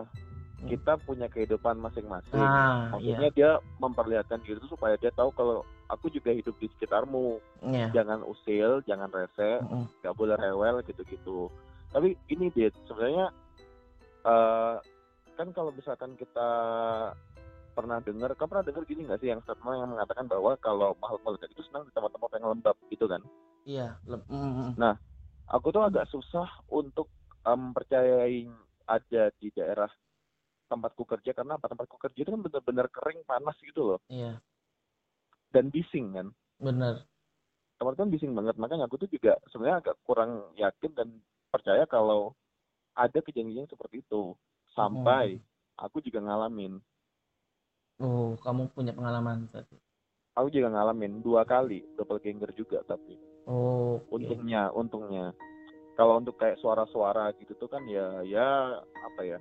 [0.64, 2.40] kita punya kehidupan masing-masing.
[2.40, 3.36] Ah, Maksudnya iya.
[3.36, 3.52] dia
[3.84, 7.44] memperlihatkan diri itu supaya dia tahu kalau aku juga hidup di sekitarmu.
[7.68, 7.92] Iya.
[7.92, 9.60] Jangan usil, jangan rese,
[10.00, 11.52] nggak boleh rewel gitu-gitu.
[11.92, 13.30] Tapi ini dia sebenarnya
[14.26, 14.76] eh,
[15.36, 16.50] kan kalau misalkan kita
[17.76, 21.22] pernah dengar, kamu pernah dengar gini nggak sih yang statement yang mengatakan bahwa kalau makhluk
[21.28, 23.20] malaikat itu senang di tempat-tempat yang lembab gitu kan?
[23.68, 24.00] Iya.
[24.08, 24.96] leb- mm, mm, mm.
[25.52, 27.12] Aku tuh agak susah untuk
[27.44, 28.50] em, percayain
[28.88, 29.92] ada di daerah
[30.66, 31.70] tempatku kerja karena apa?
[31.70, 34.00] Tempatku kerja itu kan benar-benar kering panas gitu loh.
[34.10, 34.42] Iya.
[35.56, 36.28] dan bising kan?
[36.60, 37.08] Bener.
[37.76, 41.08] tempat kan bising banget makanya aku tuh juga sebenarnya agak kurang yakin dan
[41.52, 42.32] percaya kalau
[42.96, 44.36] ada kejadian seperti itu.
[44.76, 45.40] Sampai
[45.80, 46.80] aku juga ngalamin.
[48.00, 49.80] Oh, kamu punya pengalaman tadi.
[50.36, 53.16] aku juga ngalamin dua kali doppelganger juga tapi.
[53.48, 54.20] Oh, oke.
[54.20, 55.32] untungnya untungnya.
[55.96, 59.40] Kalau untuk kayak suara-suara gitu tuh kan ya ya apa ya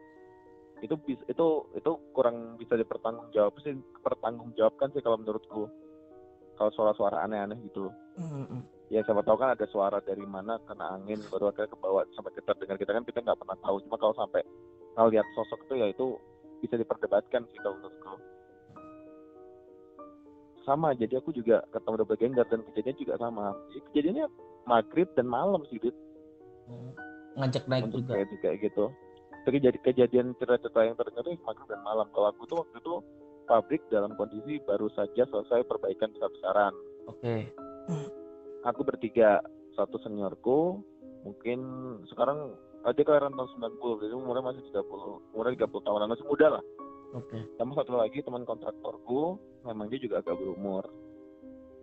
[0.84, 3.72] itu itu itu kurang bisa dipertanggungjawab sih
[4.04, 5.64] pertanggungjawabkan sih kalau menurutku
[6.54, 8.62] kalau suara-suara aneh-aneh gitu Mm, mm.
[8.94, 12.30] ya siapa tahu kan ada suara dari mana kena angin baru akhirnya ke bawah sampai
[12.38, 12.78] kita dengar.
[12.78, 13.82] Kita kan kita nggak pernah tahu.
[13.82, 14.38] Cuma kalau sampai
[14.94, 16.06] ngeliat sosok itu ya itu
[16.62, 18.14] bisa diperdebatkan sih kalau menurutku
[20.62, 23.46] sama jadi aku juga ketemu double ganger dan kejadiannya juga sama.
[23.74, 24.26] Jadi kejadiannya
[24.64, 25.96] maghrib dan malam sih Dit,
[27.34, 28.14] Ngajak naik untuk juga.
[28.14, 28.84] kayak kayak gitu
[29.44, 32.94] terjadi kejadian cerita-cerita yang itu maghrib dan malam kalau aku tuh waktu itu
[33.44, 36.72] pabrik dalam kondisi baru saja selesai perbaikan besar-besaran
[37.12, 37.52] Oke.
[38.64, 39.44] aku bertiga
[39.76, 40.80] satu seniorku
[41.28, 41.60] mungkin
[42.08, 42.56] sekarang
[42.92, 46.64] dia kelahiran tahun 90 jadi umurnya masih 30 umurnya 30 tahunan masih muda lah
[47.16, 47.38] Oke.
[47.60, 49.36] sama satu lagi teman kontraktorku
[49.68, 50.84] memang dia juga agak berumur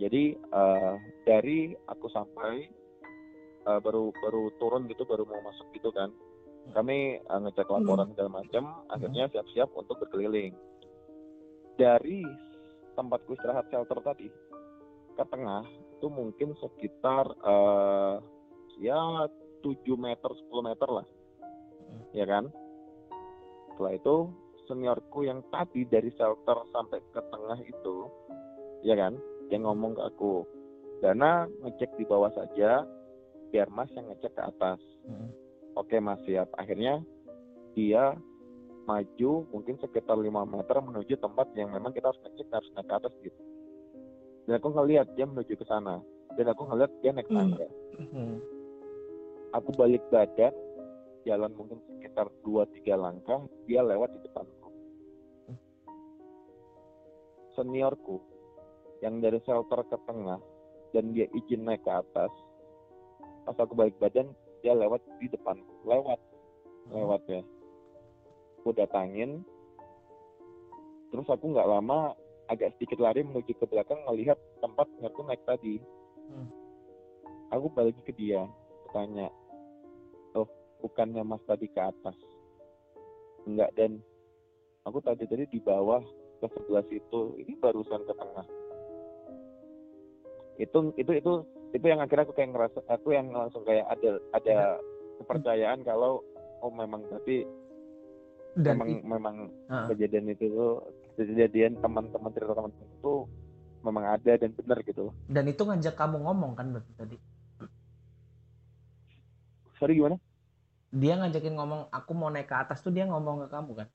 [0.02, 0.94] jadi eh,
[1.30, 2.70] dari aku sampai
[3.70, 6.10] eh, baru baru turun gitu baru mau masuk gitu kan
[6.70, 10.54] kami eh, ngecek laporan segala macam akhirnya siap-siap untuk berkeliling.
[11.76, 12.22] Dari
[12.94, 14.30] tempatku istirahat shelter tadi
[15.18, 15.66] ke tengah
[15.98, 18.16] itu mungkin sekitar eh,
[18.86, 19.26] ya
[19.66, 21.08] 7 meter 10 meter lah.
[22.14, 22.50] Ya kan?
[23.74, 24.16] Setelah itu
[24.70, 27.96] seniorku yang tadi dari shelter sampai ke tengah itu
[28.86, 29.18] ya kan?
[29.50, 30.48] Yang ngomong ke aku
[31.02, 32.86] Dana ngecek di bawah saja
[33.50, 34.80] biar mas yang ngecek ke atas.
[35.10, 35.41] Mm.
[35.76, 36.50] Oke mas siap.
[36.58, 37.04] Akhirnya
[37.76, 38.16] dia
[38.90, 42.94] maju mungkin sekitar 5 meter menuju tempat yang memang kita harus ngecek harus naik ke
[42.98, 43.42] atas gitu.
[44.50, 46.02] Dan aku ngeliat dia menuju ke sana.
[46.36, 48.40] Dan aku ngeliat dia naik tangga Mm.
[49.52, 50.56] aku balik badan
[51.28, 54.70] jalan mungkin sekitar 2-3 langkah dia lewat di depanku.
[57.54, 58.18] Seniorku
[59.04, 60.40] yang dari shelter ke tengah
[60.96, 62.32] dan dia izin naik ke atas.
[63.44, 64.32] Pas aku balik badan
[64.62, 66.20] dia lewat di depanku lewat
[66.90, 67.42] lewat ya.
[68.62, 69.42] Aku datangin
[71.10, 72.14] terus aku nggak lama
[72.48, 75.82] agak sedikit lari menuju ke belakang melihat tempat aku naik tadi.
[76.32, 76.48] Hmm.
[77.52, 78.48] aku balik ke dia
[78.96, 79.28] tanya
[80.32, 80.48] oh
[80.80, 82.16] bukannya mas tadi ke atas?
[83.44, 84.00] Enggak dan
[84.88, 86.00] aku tadi tadi di bawah
[86.42, 87.22] ke sebelah situ.
[87.38, 88.48] Ini barusan ke tengah.
[90.58, 91.34] Itu itu itu
[91.72, 94.56] itu yang akhirnya aku kayak ngerasa aku yang langsung kayak ada ada
[95.18, 96.20] kepercayaan kalau
[96.60, 97.48] oh memang tadi
[98.52, 99.36] Dan memang i- memang
[99.68, 99.88] Ah.
[99.88, 100.84] kejadian itu tuh
[101.16, 103.14] kejadian teman-teman cerita teman-teman itu
[103.82, 107.18] memang ada dan benar gitu dan itu ngajak kamu ngomong kan berarti tadi.
[109.76, 110.18] sorry gimana
[110.92, 113.88] Dia ngajakin ngomong aku mau naik ke atas tuh dia ngomong ke kamu kan.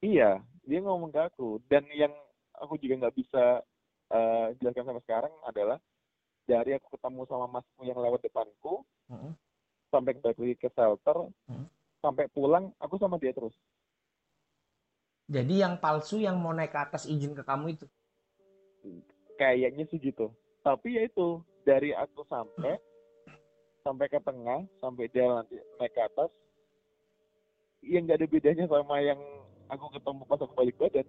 [0.00, 2.10] iya dia ngomong ke aku dan yang
[2.56, 3.60] aku juga nggak bisa
[4.08, 5.76] eh, jelaskan sampai sekarang adalah
[6.46, 9.34] dari aku ketemu sama masku yang lewat depanku Mm-mm.
[9.90, 11.66] sampai balik lagi ke shelter Hmm.
[12.00, 13.54] sampai pulang aku sama dia terus
[15.26, 17.86] Jadi yang palsu yang mau naik ke atas izin ke kamu itu.
[19.36, 20.30] kayaknya sih gitu
[20.62, 22.78] tapi ya itu dari aku sampai
[23.82, 26.30] sampai ke tengah sampai dia nanti naik ke atas
[27.82, 29.18] yang nggak ada bedanya sama yang
[29.66, 31.06] aku ketemu pas aku balik badan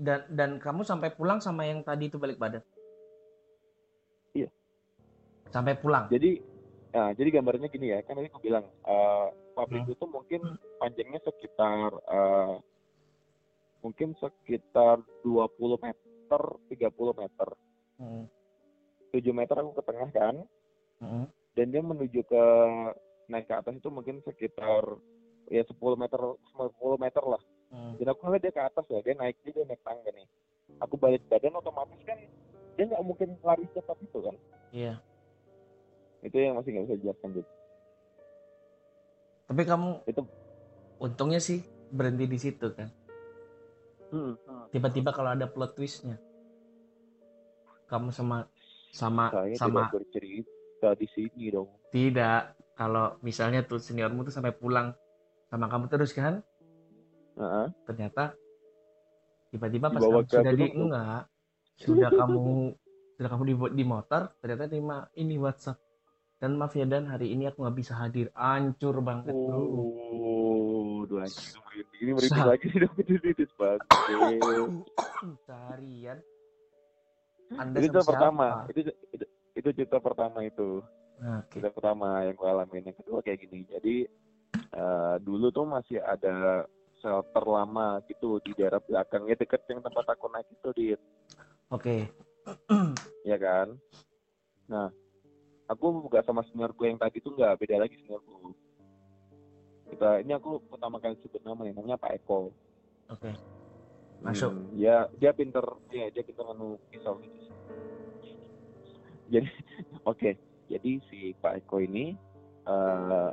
[0.00, 2.62] Dan dan kamu sampai pulang sama yang tadi itu balik badan.
[5.52, 6.08] Sampai pulang.
[6.08, 6.40] jadi
[6.90, 9.92] nah, jadi gambarnya gini ya kan tadi aku bilang eh, pabrik Hmm.
[9.92, 10.40] itu mungkin
[10.76, 12.54] panjangnya sekitar eh,
[13.80, 17.48] mungkin sekitar 20 meter 30 meter
[17.98, 18.24] Mm.
[19.12, 20.36] 7 meter aku ke tengah kan
[20.98, 21.26] Mm.
[21.52, 22.44] dan dia menuju ke
[23.28, 24.82] naik ke atas itu mungkin sekitar
[25.46, 26.18] ya 10 meter
[26.56, 27.92] 10 meter lah Mm.
[27.96, 30.24] dan aku ngeliat dia ke atas ya dia naik dia naik tangga nih
[30.78, 32.16] aku balik badan otomatis kan
[32.72, 34.36] dia nggak mungkin lari cepat itu kan
[34.72, 34.94] Iya.
[36.22, 37.50] Itu yang masih nggak bisa dijelaskan gitu
[39.42, 40.22] Tapi kamu Itu.
[41.02, 41.60] untungnya sih
[41.92, 42.88] berhenti di situ kan.
[44.08, 44.64] Hmm, hmm.
[44.72, 46.16] Tiba-tiba kalau ada plot twistnya,
[47.84, 48.48] kamu sama
[48.96, 51.68] sama Saya sama tidak bercerita di sini dong.
[51.92, 52.56] tidak.
[52.72, 54.96] Kalau misalnya tuh seniormu tuh sampai pulang
[55.52, 56.40] sama kamu terus kan,
[57.36, 57.66] Heeh.
[57.84, 58.32] ternyata
[59.52, 61.22] tiba-tiba pas kamu sudah di enggak
[61.76, 62.72] sudah kamu
[63.20, 65.76] sudah kamu di, di motor ternyata terima ini WhatsApp
[66.42, 69.62] dan maaf ya dan hari ini aku nggak bisa hadir hancur banget bro
[70.12, 71.98] Oh, itu merinding.
[72.02, 73.80] Ini merinding lagi dong itu banget.
[75.46, 76.18] seharian
[77.58, 78.46] anda itu cerita pertama.
[78.70, 78.80] Itu,
[79.12, 80.80] itu itu cerita pertama itu.
[81.20, 82.88] Nah, oke Cerita pertama yang gue alamin.
[82.88, 83.60] Yang kedua kayak gini.
[83.68, 83.96] Jadi
[84.56, 86.64] eh, dulu tuh masih ada
[87.02, 90.86] shelter lama gitu di daerah belakangnya deket yang tempat aku naik itu di
[91.68, 91.96] oke
[93.30, 93.76] ya kan.
[94.70, 94.88] Nah,
[95.72, 98.52] aku nggak sama senior gue yang tadi tuh nggak beda lagi seniorku.
[99.92, 102.52] Kita ini aku pertama kali sebut nama ya, namanya Pak Eko.
[103.12, 103.30] oke.
[104.22, 104.54] Masuk.
[104.54, 107.18] Hmm, ya dia pinter ya dia pinter anu pisau.
[107.18, 107.42] Gitu
[109.32, 109.48] jadi
[110.10, 110.30] oke.
[110.68, 112.16] Jadi si Pak Eko ini
[112.68, 113.30] eh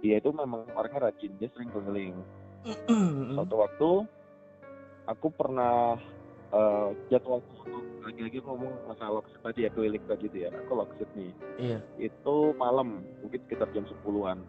[0.00, 2.16] dia itu memang orangnya rajin dia sering keliling.
[3.36, 3.90] Suatu waktu
[5.06, 6.00] aku pernah
[6.50, 11.08] eh jadwal untuk lagi-lagi ngomong masalah loksit tadi ya keliling tadi itu ya aku loksit
[11.14, 11.32] nih.
[11.58, 11.78] Iya.
[11.98, 14.42] Itu malam mungkin sekitar jam 10-an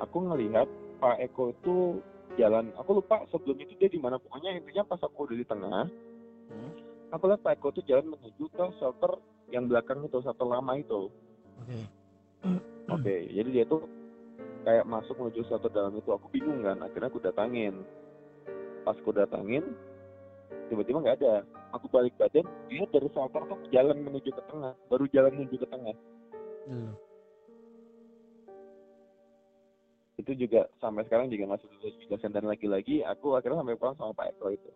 [0.00, 0.68] aku ngelihat
[1.00, 2.00] Pak Eko itu
[2.36, 4.20] jalan aku lupa sebelum itu dia di mana.
[4.20, 5.86] Pokoknya intinya pas aku udah di tengah
[6.46, 6.70] Hmm,
[7.10, 9.18] aku lihat Pak Eko itu jalan menuju ke shelter
[9.50, 11.10] yang belakang itu shelter lama itu.
[11.58, 11.78] Oke.
[12.94, 13.82] Oke jadi dia tuh
[14.62, 16.06] kayak masuk menuju shelter dalam itu.
[16.14, 17.82] Aku bingung kan akhirnya aku datangin.
[18.86, 19.74] Pas aku datangin
[20.68, 21.44] tiba-tiba nggak ada.
[21.74, 24.72] Aku balik badan dia dari shelter tuh jalan menuju ke tengah.
[24.88, 25.96] Baru jalan menuju ke tengah.
[26.66, 26.94] Loh,
[30.16, 34.16] itu juga sampai sekarang juga masih terus dijelasin dan lagi-lagi aku akhirnya sampai pulang sama
[34.16, 34.70] Pak Eko itu.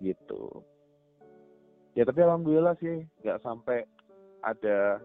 [0.00, 0.42] Gitu.
[1.94, 3.84] Ya tapi alhamdulillah sih nggak sampai
[4.40, 4.98] ada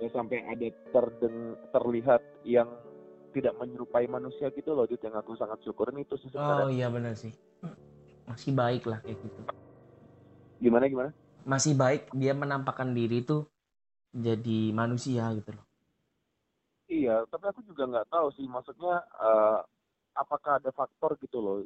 [0.00, 2.70] nggak sampai ada terden terlihat yang
[3.38, 6.86] tidak menyerupai manusia gitu loh Dit, yang aku sangat syukurin itu sih sebenarnya oh iya
[6.90, 7.30] benar sih.
[8.26, 9.40] Masih baik lah kayak gitu.
[10.58, 11.10] Gimana gimana?
[11.46, 13.46] Masih baik dia menampakkan diri tuh
[14.10, 15.64] jadi manusia gitu loh.
[16.90, 19.58] Iya tapi aku juga nggak tahu sih maksudnya eh,
[20.18, 21.56] apakah ada faktor gitu loh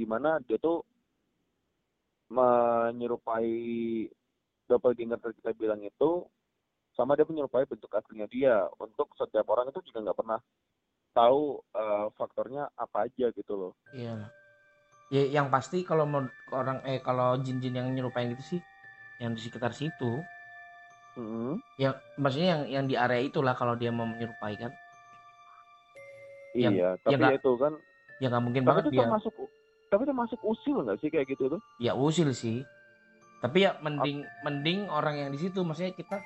[0.00, 0.80] di mana dia tuh
[2.32, 3.52] menyerupai
[4.68, 6.10] doppelganger yang kita bilang itu
[6.92, 8.66] sama dia menyerupai bentuk aslinya dia.
[8.82, 10.42] Untuk setiap orang itu juga nggak pernah
[11.12, 14.28] tahu eh, faktornya apa aja gitu loh Iya.
[15.08, 16.20] Ya, yang pasti kalau mau
[16.52, 18.60] orang eh kalau jin-jin yang nyerupain gitu sih,
[19.16, 20.20] yang di sekitar situ,
[21.16, 21.56] Mm-mm.
[21.80, 24.68] yang maksudnya yang yang di area itulah kalau dia mau menyerupai kan,
[26.52, 27.72] Yang- iya tapi ya itu kan
[28.20, 29.00] ya nggak mungkin tapi banget itu dia.
[29.08, 29.32] termasuk
[29.88, 32.68] tapi termasuk usil nggak sih kayak gitu tuh Ya usil sih.
[33.40, 36.20] Tapi ya mending mending orang yang di situ, maksudnya kita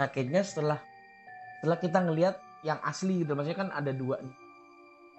[0.00, 0.80] kagetnya setelah
[1.60, 4.22] setelah kita ngelihat yang asli gitu, maksudnya kan ada dua.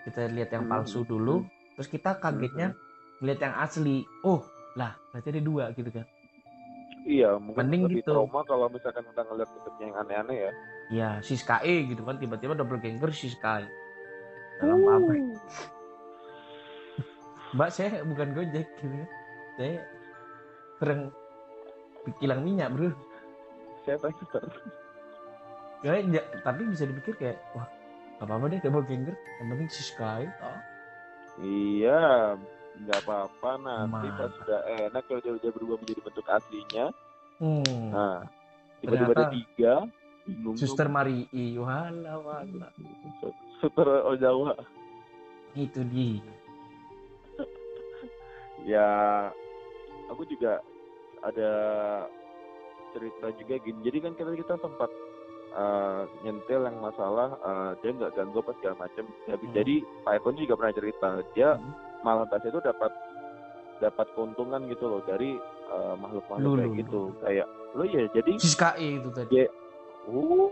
[0.04, 0.72] Kita lihat yang Hmm.
[0.72, 1.44] palsu dulu,
[1.76, 2.76] terus kita kagetnya
[3.20, 4.04] ngelihat yang asli.
[4.24, 6.08] Oh, lah berarti ada dua gitu kan.
[7.04, 8.16] iya mungkin Mending lebih gitu.
[8.16, 10.52] trauma kalau misalkan kita ngeliat bentuknya yang aneh-aneh ya
[10.88, 13.68] ya si Sky gitu kan tiba-tiba double ganger si Sky
[14.58, 15.20] dalam pabrik
[17.54, 19.10] mbak saya bukan gojek gitu kan
[19.60, 19.76] saya
[20.80, 21.02] kurang
[22.24, 22.90] kilang minyak bro
[23.84, 24.24] saya tanya
[25.84, 27.68] ya, ya, tapi bisa dipikir kayak wah
[28.18, 30.60] gak apa-apa deh double ganger yang penting si Sky oh,
[31.42, 32.38] Iya,
[32.86, 34.18] nggak apa-apa nanti Mantap.
[34.22, 36.86] pas sudah enak kalau dia udah berubah menjadi bentuk aslinya.
[37.42, 37.86] hmm.
[37.90, 38.20] Nah,
[38.78, 39.74] tiba-tiba ada tiga,
[40.30, 40.56] bingung.
[40.62, 40.94] Suster dong.
[40.94, 42.70] Marii wala wala
[43.58, 44.54] Suster Ozawa.
[45.54, 46.22] itu dia
[48.64, 48.90] Ya,
[50.10, 50.62] aku juga
[51.26, 51.52] ada
[52.94, 53.80] cerita juga gini.
[53.84, 54.90] Jadi kan kita kita sempat
[55.54, 59.06] eh, nyentil yang masalah eh, dia nggak ganggu apa segala macam.
[59.26, 59.54] Jadi, Hmm.
[59.54, 61.72] jadi Pak Eko juga pernah cerita dia Hmm.
[62.02, 62.92] malah tas itu dapat
[63.80, 65.38] dapat keuntungan gitu loh dari
[65.74, 67.02] eh, makhluk-makhluk Lu, kayak lu, gitu.
[67.22, 69.34] Kayak lo ya jadi Sky itu tadi
[70.06, 70.50] uh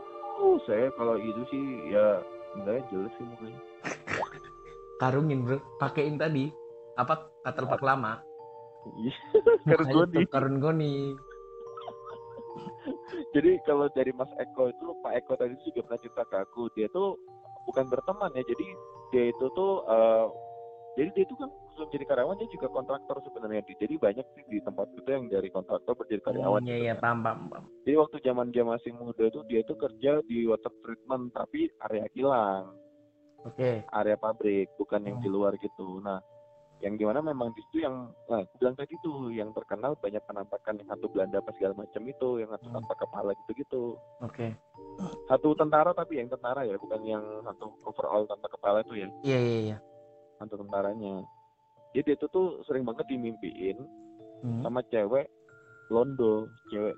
[0.66, 2.18] saya kalau itu sih ya
[2.58, 3.60] enggak jelas sih mukanya.
[5.02, 6.50] karungin bro pakein tadi
[6.94, 8.22] apa kata lepak lama
[8.98, 9.14] Iya,
[10.10, 10.26] di.
[10.26, 11.14] tuh karun goni
[13.36, 16.88] Jadi kalau dari Mas Eko itu Pak Eko tadi juga pernah cerita ke aku dia
[16.90, 17.18] tuh
[17.70, 18.44] bukan berteman ya.
[18.44, 18.68] Jadi
[19.12, 20.26] dia itu tuh eh,
[21.00, 24.60] jadi dia itu kan sebelum jadi karyawan dia juga kontraktor sebenarnya jadi banyak sih di
[24.60, 27.24] tempat itu yang dari kontraktor menjadi karyawan Iya gitu iya kan.
[27.24, 31.72] paham jadi waktu zaman dia masih muda itu dia itu kerja di water treatment tapi
[31.88, 32.76] area kilang
[33.48, 33.88] Oke.
[33.88, 35.36] area pabrik bukan yang di Hmm.
[35.40, 36.20] luar gitu nah
[36.82, 40.22] yang di mana memang di situ yang nah aku bilang tadi tuh yang terkenal banyak
[40.22, 42.78] penampakan yang hantu Belanda apa segala macam itu yang hantu Hmm.
[42.78, 43.84] tanpa kepala gitu gitu
[44.20, 44.48] Oke.
[45.28, 49.40] satu tentara tapi yang tentara ya bukan yang hantu overall tanpa kepala itu ya Iya
[49.40, 49.78] iya iya.
[50.38, 51.22] hantu tentaranya
[51.94, 53.78] jadi itu tuh sering banget dimimpiin
[54.42, 54.66] Hmm.
[54.66, 55.30] sama cewek
[55.88, 56.98] Londo cewek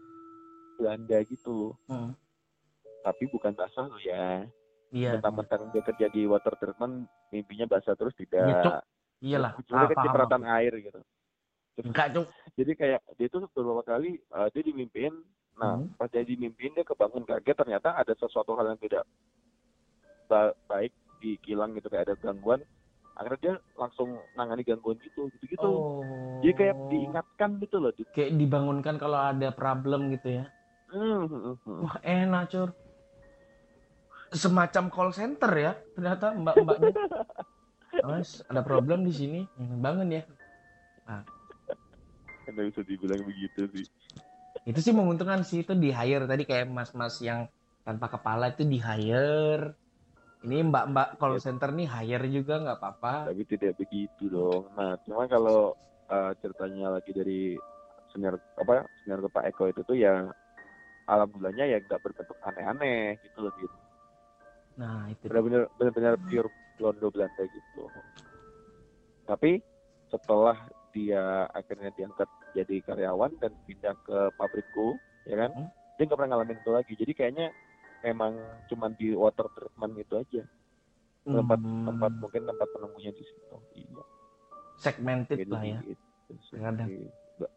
[0.80, 2.16] Belanda gitu Hmm.
[3.04, 4.48] tapi bukan basah lo ya
[4.94, 5.18] Iya.
[5.18, 7.04] mentang-mentang dia kerja di water treatment
[7.34, 8.86] mimpinya basah terus tidak.
[9.24, 9.52] Iyalah.
[9.56, 11.00] ujungnya Ah, kan paham cipratan air gitu
[11.80, 12.28] Enggak, Cuk.
[12.54, 15.16] jadi kayak dia tuh beberapa kali uh, dia dimimpiin
[15.56, 15.90] nah Hmm.
[15.96, 19.06] pas dia dimimpiin dia kebangun kaget ternyata ada sesuatu hal yang tidak
[20.28, 22.60] ba- baik di kilang gitu kayak ada gangguan
[23.14, 26.42] akhirnya dia langsung nangani gangguan gitu gitu gitu Oh.
[26.42, 30.46] jadi kayak diingatkan gitu loh di Kayak dibangunkan kalau ada problem gitu ya.
[30.92, 31.80] Hmm, hmm, hmm.
[31.88, 32.70] Wah, enak, Cur.
[34.30, 35.72] Semacam call center ya.
[35.96, 36.92] Ternyata mbak-mbaknya.
[38.04, 39.40] Mas, ada problem di sini.
[39.58, 40.24] Bangun ya.
[42.44, 43.88] Kan bisa dibilang begitu sih
[44.64, 47.48] Itu sih menguntungkan sih itu di hire tadi kayak mas-mas yang
[47.84, 49.76] tanpa kepala itu di hire.
[50.44, 51.44] Ini mbak-mbak call Ya.
[51.44, 53.14] center nih hire juga nggak apa-apa.
[53.32, 55.72] tapi tidak begitu dong nah cuma kalau
[56.12, 57.56] uh, ceritanya lagi dari
[58.12, 60.28] senior apa senior ke Pak Eko itu tuh ya
[61.08, 63.76] alhamdulillahnya ya nggak berbentuk aneh-aneh gitu loh gitu
[64.74, 65.30] Nah, itu.
[65.30, 67.84] benar-benar benar-benar pure Londo Belanda gitu
[69.24, 69.62] tapi
[70.08, 70.58] setelah
[70.92, 74.94] dia akhirnya diangkat jadi karyawan dan pindah ke pabrikku
[75.26, 75.70] ya kan Hmm.
[75.96, 77.48] dia nggak pernah ngalamin itu lagi jadi kayaknya
[78.02, 78.34] memang
[78.68, 80.44] cuman di water treatment itu aja
[81.24, 84.04] tempat Hmm, tempat mungkin tempat penemunya di situ iya
[84.76, 85.80] segmented Gitu lah ya.
[85.80, 86.60] gitu sih.
[86.60, 86.90] Kadang.
[87.40, 87.52] Nggak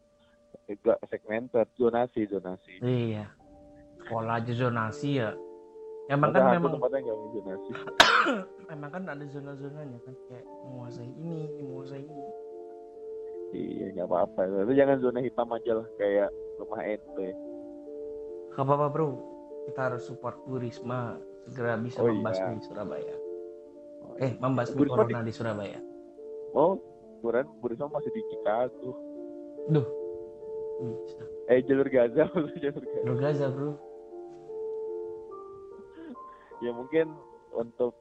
[0.79, 3.25] nggak segmented zonasi zonasi Iya.
[4.07, 5.35] Pola aja zonasi ya.
[6.07, 7.71] Emang kan memang tempatnya nggak zonasi
[8.73, 12.25] emang kan ada zona-zonanya kan kayak menguasai ini, menguasai ini.
[13.49, 17.29] iya nggak apa-apa tapi jangan zona hitam aja lah kayak rumah ente
[18.49, 19.07] Gak apa-apa bro,
[19.65, 21.13] kita harus support Bu Risma
[21.45, 22.65] segera bisa Oh, membasmi iya.
[22.65, 23.15] Surabaya.
[24.17, 25.79] Eh, membasmi Bu Risma corona di Surabaya.
[26.51, 26.81] oh
[27.17, 28.95] buran Burisma masih di Chicago
[29.67, 29.87] Duh,
[31.01, 31.23] bisa.
[31.47, 33.71] eh jalur Gaza jalur Gaza Bro Gaza bro.
[36.63, 37.13] Ya mungkin
[37.53, 37.93] untuk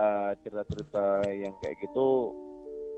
[0.00, 2.32] uh, cerita-cerita yang kayak gitu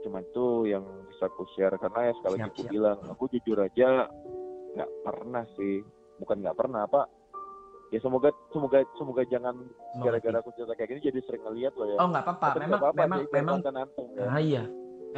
[0.00, 1.76] cuma itu yang bisa aku share.
[1.76, 2.72] Karena ya sekali lagi aku siap.
[2.72, 4.08] bilang aku jujur aja
[4.76, 5.84] nggak pernah sih.
[6.20, 7.08] Bukan nggak pernah apa
[7.90, 9.66] ya semoga semoga semoga jangan
[9.98, 11.96] gara-gara aku cerita kayak gini jadi sering ngeliat loh ya.
[11.98, 13.86] Oh nggak apa-apa, Tapi memang apa-apa, memang memang nonton ya.
[14.30, 14.62] Nah iya,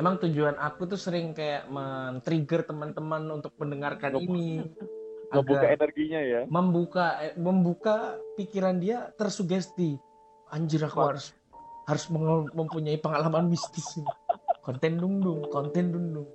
[0.00, 4.64] emang tujuan aku tuh sering kayak men-trigger teman-teman untuk mendengarkan ini.
[5.32, 9.96] Agar energinya ya membuka eh, membuka pikiran dia tersugesti.
[10.52, 11.16] Anjir aku Wah.
[11.16, 11.32] harus
[11.88, 12.04] harus
[12.52, 14.12] mempunyai pengalaman mistis ini.
[14.60, 16.28] Konten dung dung, konten dung dung.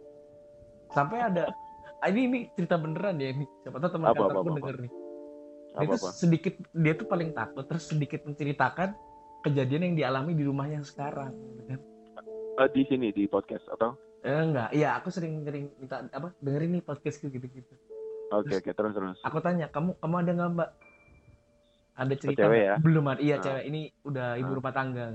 [0.91, 1.53] Sampai ada
[2.01, 3.45] ah, ini ini cerita beneran ya ini.
[3.61, 4.91] Siapa tahu teman apa, denger nih.
[5.77, 8.97] Dia apa tuh apa sedikit dia tuh paling takut terus sedikit menceritakan
[9.45, 11.37] kejadian yang dialami di rumahnya sekarang.
[11.69, 11.79] Kan?
[12.57, 13.93] Eh, di sini di podcast atau
[14.25, 17.73] Eh, enggak, iya aku sering sering minta apa dengerin nih podcastku gitu-gitu.
[18.29, 20.69] Oke oke terus terus Aku tanya, kamu kamu ada nggak mbak?
[21.97, 22.75] Ada cerita cewek ya?
[22.77, 23.17] Belum ada.
[23.17, 23.41] Iya Ah.
[23.41, 24.55] cewek ini udah ibu Ah.
[24.55, 25.05] rumah tangga.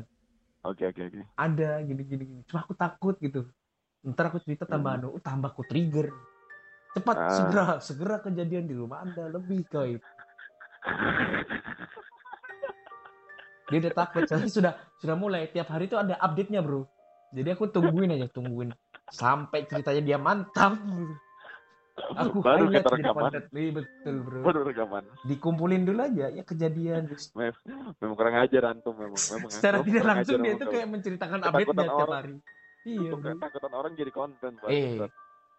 [0.63, 2.25] oke oke oke Ada gini-gini.
[2.25, 2.43] gini.
[2.47, 3.49] Cuma aku takut gitu.
[4.03, 6.11] Ntar aku cerita tambah anu, uh, tambah aku trigger.
[6.93, 7.25] Cepat Hmm.
[7.25, 7.33] Ah.
[7.33, 10.01] segera segera kejadian di rumah anda lebih gaib.
[13.69, 14.27] Dia udah takut.
[14.27, 16.87] Soalnya sudah sudah mulai tiap hari itu ada update-nya bro.
[17.33, 18.73] Jadi aku tungguin aja tungguin
[19.09, 20.77] sampai ceritanya dia mantap.
[21.93, 23.31] Aku baru kita rekaman.
[23.53, 24.41] Iya, betul bro.
[24.41, 27.07] baru rekaman Dikumpulin dulu aja ya kejadian.
[27.11, 27.33] Terus
[28.01, 30.73] memang kurang ajar antum memang memang secara antum tidak langsung dia kamu.
[30.73, 32.37] kayak menceritakan update-nya tiap hari.
[32.83, 34.53] Iya ketakutan orang jadi konten.
[34.67, 34.99] Eh,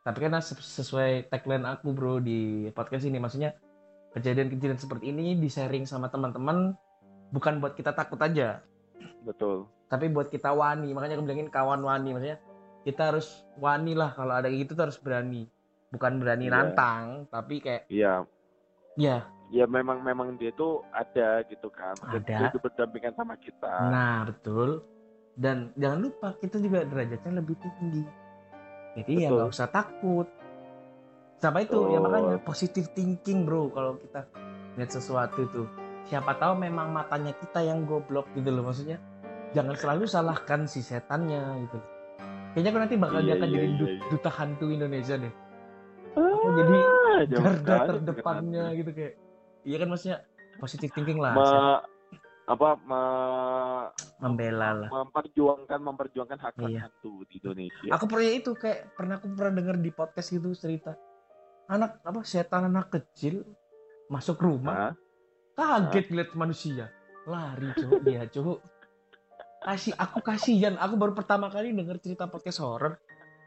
[0.04, 3.56] tapi kan ses- sesuai tagline aku bro di podcast ini, maksudnya
[4.12, 6.76] kejadian-kejadian seperti ini di sharing sama teman-teman
[7.32, 8.60] bukan buat kita takut aja,
[9.24, 10.90] betul tapi buat kita wani.
[10.90, 12.42] Makanya aku bilangin kawan wani, maksudnya
[12.82, 15.46] kita harus wani lah kalau ada gitu tuh harus berani,
[15.94, 16.54] bukan berani Iya.
[16.58, 18.26] nantang, tapi kayak iya
[18.98, 22.18] ya, ya memang memang dia tuh ada gitu kan Ada.
[22.26, 24.82] dia itu berdampingan sama kita nah betul.
[25.34, 28.06] Dan jangan lupa kita juga derajatnya lebih tinggi,
[28.94, 29.38] jadi ya Betul.
[29.42, 30.28] nggak usah takut.
[31.42, 32.06] Sama itu ya Betul.
[32.06, 34.30] makanya positive thinking bro kalau kita
[34.78, 35.66] lihat sesuatu tuh.
[36.06, 39.02] Siapa tahu memang matanya kita yang goblok gitu loh maksudnya.
[39.58, 41.82] Jangan selalu salahkan si setannya gitu.
[42.54, 44.06] Kayaknya aku nanti bakal Iya, diangkat iya, jadi iya, iya.
[44.14, 45.34] duta hantu Indonesia deh.
[46.54, 49.14] Jadi Ah, garda terdepannya gitu kayak.
[49.64, 50.18] Iya kan maksudnya
[50.58, 51.34] positive thinking lah.
[51.34, 51.92] Seth.
[52.44, 53.88] apa me-
[54.20, 54.90] Membela lah.
[54.92, 56.80] memperjuangkan memperjuangkan hak hak Iya.
[56.84, 57.88] hantu di Indonesia.
[57.90, 60.92] Aku pernah itu kayak pernah aku pernah dengar di podcast gitu cerita.
[61.66, 63.48] Anak apa setan anak kecil
[64.06, 64.94] masuk rumah Hah?
[65.56, 66.92] kaget lihat manusia
[67.24, 68.60] lari cowok dia cowok
[69.64, 73.00] kasih aku kasihan aku baru pertama kali denger cerita podcast horror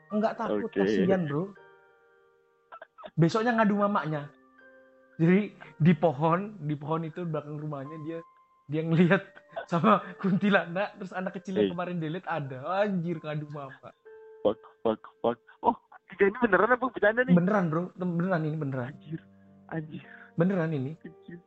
[0.08, 0.80] enggak takut Oke.
[0.80, 1.52] kasihan bro
[3.14, 4.26] besoknya ngadu mamaknya
[5.16, 5.48] jadi
[5.80, 8.18] di pohon di pohon itu belakang rumahnya dia
[8.66, 9.22] dia ngelihat
[9.70, 11.74] sama kuntilanak terus anak kecil yang Hey.
[11.74, 12.58] kemarin delete ada.
[12.84, 13.90] Anjir ngadu mama.
[14.42, 15.38] Fuck, fuck, fuck.
[15.62, 15.74] Oh,
[16.18, 16.86] ini beneran apa?
[16.90, 17.34] Bercanda nih?
[17.34, 17.82] beneran bro.
[17.96, 18.90] Beneran ini beneran.
[18.92, 19.20] Anjir,
[19.70, 20.02] anjir,
[20.36, 20.92] beneran ini.
[21.02, 21.38] Anjir.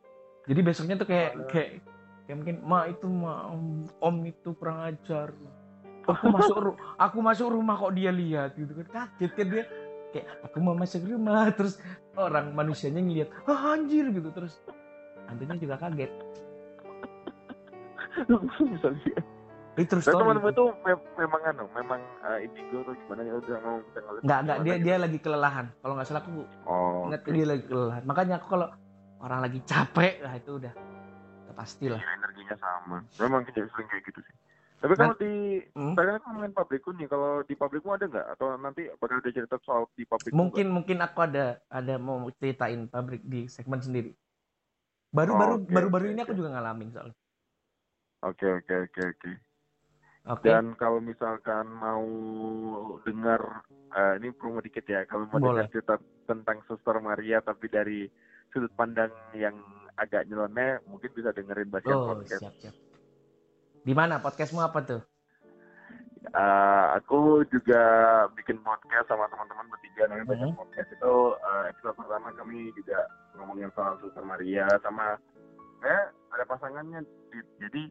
[0.48, 1.70] jadi besoknya tuh kayak kayak
[2.26, 5.30] kayak mungkin ma itu ma om, om itu kurang ajar.
[6.08, 6.56] Aku masuk
[6.96, 8.86] aku masuk rumah kok dia lihat gitu kan.
[8.90, 9.64] Kaget kan dia
[10.10, 11.78] kayak aku mau masuk rumah terus
[12.14, 14.58] orang manusianya ngeliat ah anjir gitu terus
[15.26, 16.10] hantunya juga kaget
[18.60, 19.24] Bisa lihat.
[19.78, 20.50] itu terus teman-teman
[20.82, 23.76] mem- memang anu, memang uh, indigo atau gimana ya udah mau
[24.20, 26.44] nggak nggak dia dia lagi kelelahan kalau nggak salah aku gitu.
[26.66, 27.30] Oh, ingat oke.
[27.32, 28.68] dia lagi kelelahan makanya aku kalau
[29.22, 30.72] orang lagi capek lah itu udah
[31.46, 32.96] udah pasti lah Iya, energinya sama.
[33.22, 34.34] Memang kita sering kayak gitu sih.
[34.80, 35.92] Tapi kalau di Hmm.
[35.92, 38.26] sekarang kan ngomongin pabrikku nih, kalau di pabrikmu ada nggak?
[38.32, 40.32] Atau nanti bakal ada cerita soal di pabrik?
[40.32, 44.16] mungkin mungkin aku ada ada mau ceritain pabrik di segmen sendiri
[45.12, 47.16] baru baru Oke, baru baru oke, ini aku juga ngalamin soalnya
[48.20, 49.30] Oke oke oke oke.
[50.28, 52.04] oke Dan kalau misalkan mau
[53.04, 53.64] dengar
[53.96, 55.64] eh, ini promo dikit ya, kalau mau Boleh.
[55.64, 55.94] dengar cerita
[56.28, 58.06] tentang Suster Maria tapi dari
[58.52, 59.56] sudut pandang yang
[59.96, 62.44] agak nyeleneh, mungkin bisa dengerin Basian oh Podcast.
[62.44, 62.89] siap siap
[63.80, 64.20] di mana?
[64.20, 65.02] Podcastmu apa tuh?
[66.30, 67.80] Eh, aku juga
[68.36, 70.04] bikin podcast sama teman-teman bertiga.
[70.06, 70.60] Namanya Basian Mhm.
[70.60, 72.98] Podcast itu eh, episode pertama kami juga
[73.34, 75.16] ngomongin soal Suster Maria sama
[75.80, 77.00] eh ada pasangannya.
[77.32, 77.82] Di- jadi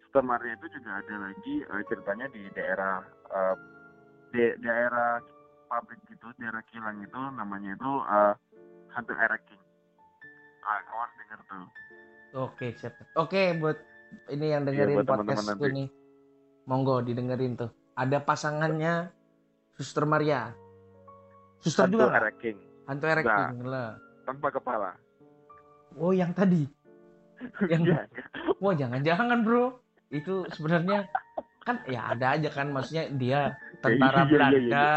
[0.00, 3.54] Suster Maria itu juga ada lagi eh, ceritanya di daerah eh,
[4.30, 5.18] di daerah
[5.66, 7.20] pabrik gitu daerah kilang itu.
[7.34, 8.34] Namanya itu eh,
[8.94, 9.60] hantu ereking.
[10.62, 11.66] Ah kawan denger tuh.
[12.46, 12.94] Oke siap.
[13.18, 13.76] Oke buat
[14.28, 15.88] ini yang Iya, dengerin teman-teman podcastku nih
[16.64, 17.70] monggo didengerin tuh.
[17.92, 19.10] Ada pasangannya
[19.72, 20.52] Suster Maria.
[21.58, 22.58] Suster hantu juga ereking.
[22.86, 23.96] Hantu erecting lah.
[24.22, 24.90] Tanpa kepala.
[25.94, 26.64] Oh yang tadi.
[27.72, 28.02] Yang- Iya.
[28.58, 29.76] Wah jangan-jangan bro.
[30.08, 31.08] Itu sebenarnya
[31.62, 34.90] kan ya ada aja kan maksudnya dia tentara Iya, iya, iya, Belanda.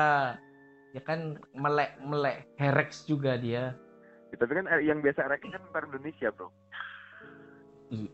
[0.92, 1.20] ya kan
[1.54, 3.74] melek melek herex juga dia.
[4.36, 6.52] Tapi kan eh, yang biasa ereking kan tentara Indonesia bro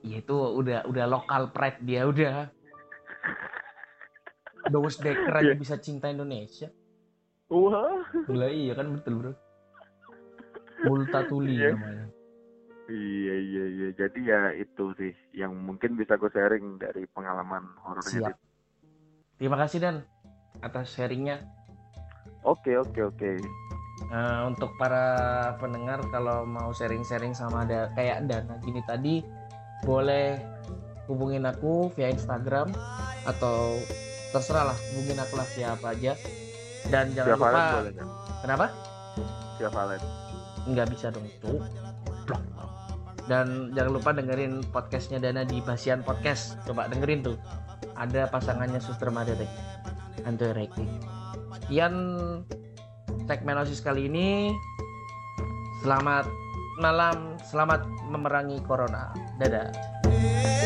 [0.02, 2.48] iya itu udah udah lokal pride dia udah
[4.70, 5.58] Dawes Dekker aja Iya.
[5.58, 6.70] bisa cinta Indonesia
[7.48, 9.34] wah Gila iya kan betul bro
[10.82, 11.74] Multatuli Iya.
[11.74, 12.06] namanya
[12.92, 13.88] Iya iya iya.
[13.96, 18.36] Jadi ya itu sih yang mungkin bisa gue sharing dari pengalaman horornya.
[18.36, 18.36] Siap.
[19.40, 19.96] Terima kasih Dan
[20.60, 21.40] atas sharingnya
[22.44, 23.32] Oke oke oke.
[24.12, 25.06] Nah, untuk para
[25.56, 29.22] pendengar kalau mau sharing-sharing sama ada kayak Dana gini tadi
[29.84, 30.38] boleh
[31.10, 32.72] hubungin aku via Instagram
[33.28, 33.76] atau
[34.32, 36.14] terserah lah hubungin aku lah via apa aja.
[36.90, 38.08] Dan jangan Via Valen lupa boleh kan?
[38.42, 38.66] kenapa?
[39.60, 40.02] Via Valen.
[40.62, 41.52] nggak bisa dong itu.
[43.26, 46.58] Dan jangan lupa dengerin podcastnya Dana di Basian Podcast.
[46.66, 47.38] Coba dengerin tuh.
[47.98, 49.50] Ada pasangannya Suster Maria teh
[50.26, 50.86] Hantu Reiki
[51.72, 51.96] sekian
[53.32, 54.52] segmen osis kali ini.
[55.80, 56.28] Selamat
[56.80, 57.36] malam.
[57.44, 59.12] Selamat memerangi corona.
[59.36, 60.61] Dadah